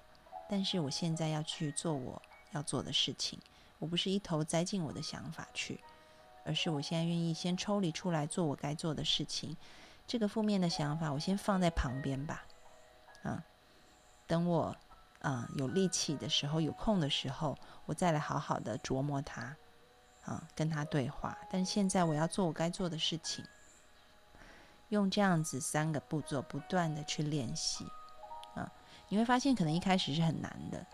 [0.49, 3.39] 但是我现在要去做我要做的事情，
[3.80, 5.80] 我不是一头栽进我的想法去，
[6.43, 9.55] 而是我现在愿意先抽离出来做我该做的事情。
[10.05, 12.43] 这个负面的想法，我先放在旁边吧。
[13.24, 13.41] 啊，
[14.28, 14.76] 等我
[15.22, 19.55] 啊有力气的时候，有空的时候，我再来好好的琢磨它。
[20.24, 23.43] 啊，跟他对话，但现在我要做我该做的事情。
[24.89, 27.88] 用这样子三个步骤不断的去练习
[28.53, 28.72] 啊，
[29.09, 30.86] 你会发现可能一开始是很难的，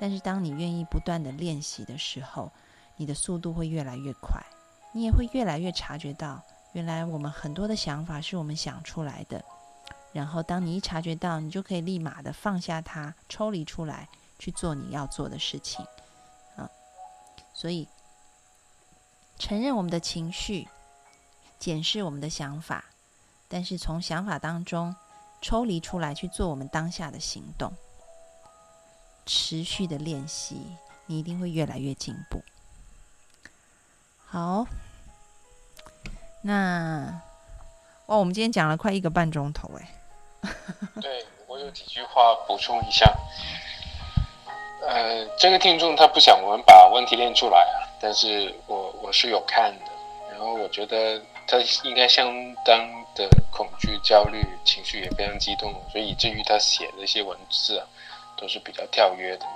[0.00, 2.50] 但是当你愿意不断的练习的时候，
[2.96, 4.44] 你的速度会越来越快，
[4.92, 6.42] 你也会越来越察觉到，
[6.72, 9.44] 原来我们很多的想法是我们想出来的。
[10.12, 14.08] 然后当你一察觉到，你就可以立马的放下它，抽离出来
[14.38, 15.84] 去做你要做的事情
[16.56, 16.68] 啊。
[17.54, 17.86] 所以
[19.38, 20.68] 承认我们的情绪，
[21.58, 22.84] 检视我们的想法，
[23.48, 24.94] 但是从想法当中
[25.40, 27.72] 抽离出来去做我们当下的行动，
[29.24, 32.42] 持续的练习，你一定会越来越进步。
[34.26, 34.66] 好，
[36.42, 37.22] 那
[38.06, 39.99] 哇，我们今天讲了快一个半钟头，哎，
[41.00, 43.12] 对我有几句话补充一下。
[44.86, 49.92] 呃，这个听众他不想我们把问题练出来啊，但是我我是有看的，
[50.30, 52.26] 然后我觉得他应该相
[52.64, 52.78] 当
[53.14, 57.86] 的恐惧、焦虑，情绪也非常激动，所以以至于他写的一些文字啊，
[58.38, 59.46] 都是比较跳跃的。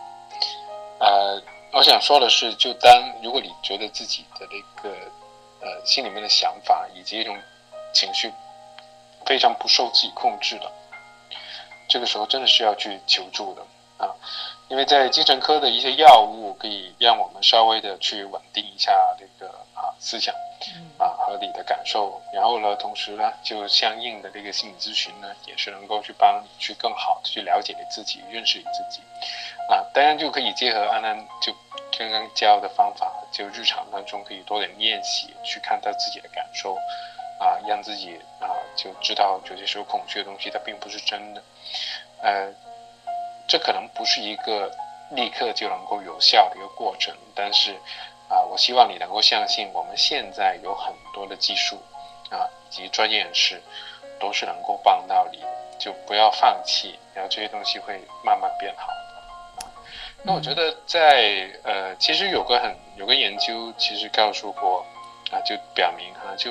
[0.99, 4.95] 呃，我想说的是，就当如果你觉得自己的那个
[5.61, 7.35] 呃心里面的想法以及一种
[7.95, 8.30] 情绪
[9.25, 10.70] 非常不受自己控制的，
[11.89, 13.62] 这个时候真的是要去求助的
[13.99, 14.14] 啊，
[14.68, 20.35] 因为在精神科的一些药物可以让我们稍微的去稳定一下这个啊思想
[20.99, 29.03] 啊和你的感受，然后呢，同时呢，就相应的这个心理咨询呢，也是能够去帮你去更好的去了解你自己，认识你自己
[29.70, 31.55] 啊，当然就可以结合安安就。
[31.97, 36.77] 刚刚教的方法，就日常当中可以多点练习，去看到自己的感受，
[37.45, 41.42] 啊，让自己啊就知道有些时候恐惧的东西它并不是真的，
[42.22, 42.51] 呃，
[43.47, 44.74] 这可能不是一个
[45.11, 47.74] 立刻就能够有效的一个过程，但是
[48.30, 51.76] 啊，我希望你能够相信，我们现在有很多的技术
[52.30, 53.61] 啊以及专业人士
[54.18, 55.38] 都是能够帮到你，
[55.78, 58.88] 就不要放弃，然后这些东西会慢慢变好。
[60.22, 64.82] 那我觉得在呃，其实有个很有个研究，其实告诉过
[65.30, 66.51] 啊，就表明哈，就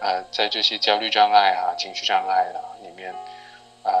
[0.00, 3.12] 呃，在这些焦虑障碍啊、情绪障碍啊里面
[3.82, 3.92] 啊，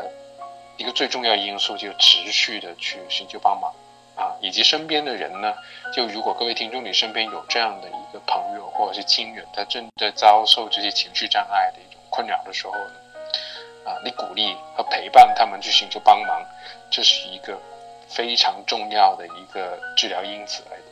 [0.76, 3.72] 一个最重要因素就持续的去寻求帮忙
[4.16, 5.54] 啊，以及身边的人呢，
[5.92, 12.72] 就如果各位听众你身边有这样的一个朋友或者是亲人，他正在遭受这些情绪障碍的一种困扰的时候，
[13.84, 16.44] 啊，你鼓励和陪伴他们去寻求帮忙，
[16.90, 17.58] 这是一个。
[18.12, 20.82] 非常重要的一个治疗因子来的，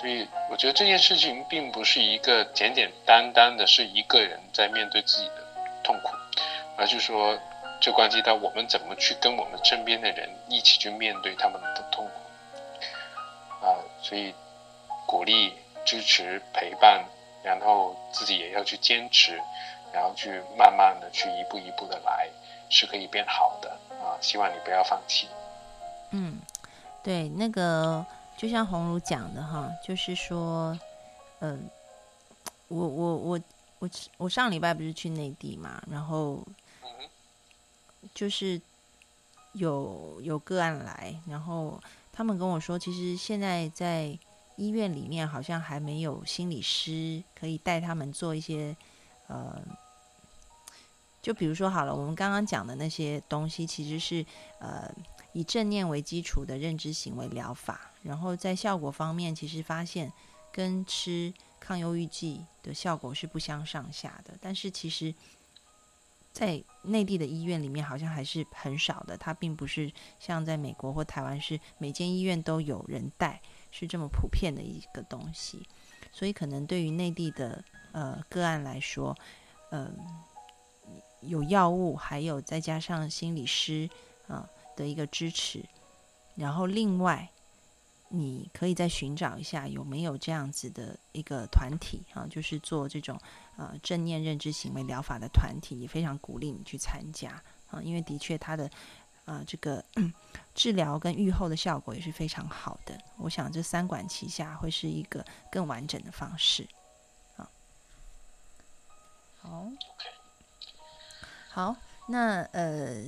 [0.00, 5.44] 所以我觉得这件事情并不是一个简简单单的是一个人在面对自己的
[5.84, 6.08] 痛苦，
[6.76, 7.38] 而是说
[7.80, 14.34] 这关系到我们怎么去跟我们身边的人一起去面对他们的痛苦啊，所以
[15.06, 17.04] 鼓励、支持、陪伴，
[17.42, 19.40] 然后自己也要去坚持，
[19.92, 22.28] 然后去慢慢的去一步一步的来，
[22.70, 23.70] 是可以变好的
[24.00, 25.28] 啊，希望你不要放弃。
[26.10, 26.40] 嗯，
[27.02, 28.04] 对，那个
[28.42, 30.76] 就像红茹讲的哈，就是说，
[31.38, 31.70] 嗯，
[32.66, 33.40] 我我我
[33.78, 36.44] 我我上礼拜不是去内地嘛，然后
[38.12, 38.60] 就是
[39.52, 41.80] 有有个案来，然后
[42.12, 44.18] 他们跟我说，其实现在在
[44.56, 48.76] 医院里面好像还没有心理师可以带他们做一些，
[49.28, 49.62] 呃，
[51.22, 54.26] 就比如说好了，我们刚刚讲的那些东西，其实是
[54.58, 54.92] 呃。
[55.34, 60.12] 以正念为基础的认知行为疗法，然后在效果方面，其实发现
[60.52, 64.34] 跟吃抗忧郁剂的效果是不相上下的。
[64.40, 65.14] 但是其实，
[66.32, 69.16] 在内地的医院里面，好像还是很少的。
[69.16, 73.40] 它并不是像在美国或台湾，是每间医院都有人带，
[73.70, 75.66] 是这么普遍的一个东西。
[76.12, 79.16] 所以，可能对于内地的呃个案来说，
[79.70, 79.96] 嗯，
[81.20, 83.88] 有药物，还有再加上心理师
[84.26, 84.48] 啊。
[84.74, 85.62] 的一个支持，
[86.34, 87.30] 然后另外，
[88.14, 93.18] 你可以再寻找一下有没有这样子的一个团体啊，就是做这种
[93.56, 98.70] 呃正念认知行为疗法的团体，也非常鼓励你去参加啊，因为的确它的
[99.24, 99.82] 呃这个
[100.54, 102.98] 治疗跟愈后的效果也是非常好的。
[103.16, 106.68] 我想这三管齐下会是一个更完整的方式
[107.36, 107.48] 啊。
[109.40, 109.66] 好，
[111.48, 111.76] 好，
[112.08, 113.04] 那呃。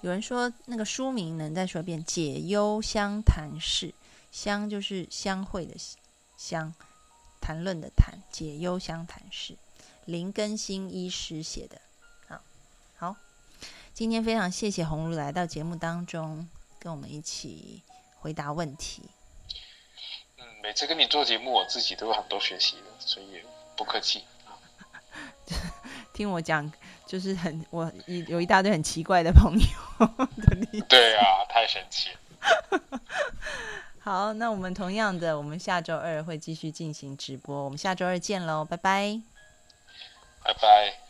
[0.00, 2.04] 有人说那个书名能再说一遍？
[2.04, 3.92] 解忧相谈室，
[4.30, 5.74] 相就是相会的
[6.36, 6.74] 相，
[7.40, 8.18] 谈论的谈。
[8.30, 9.56] 解忧相谈室，
[10.04, 11.80] 林更新医师写的。
[12.28, 12.40] 好，
[12.96, 13.16] 好，
[13.92, 16.48] 今天非常谢谢红茹来到节目当中，
[16.78, 17.82] 跟我们一起
[18.20, 19.02] 回答问题。
[20.36, 23.42] 嗯，每次跟你做节目，我自己都有很多学习的，所以
[23.76, 24.54] 不客气啊。
[26.14, 26.70] 听我讲，
[27.06, 30.06] 就是很我一有一大堆很奇怪的朋友
[30.36, 30.86] 的例子。
[30.88, 33.00] 对啊，太神奇了。
[34.08, 39.20] 好，那我们同样的，我们下周二会继续进行直播，我们下周二见喽，拜拜。
[40.42, 41.07] 拜拜。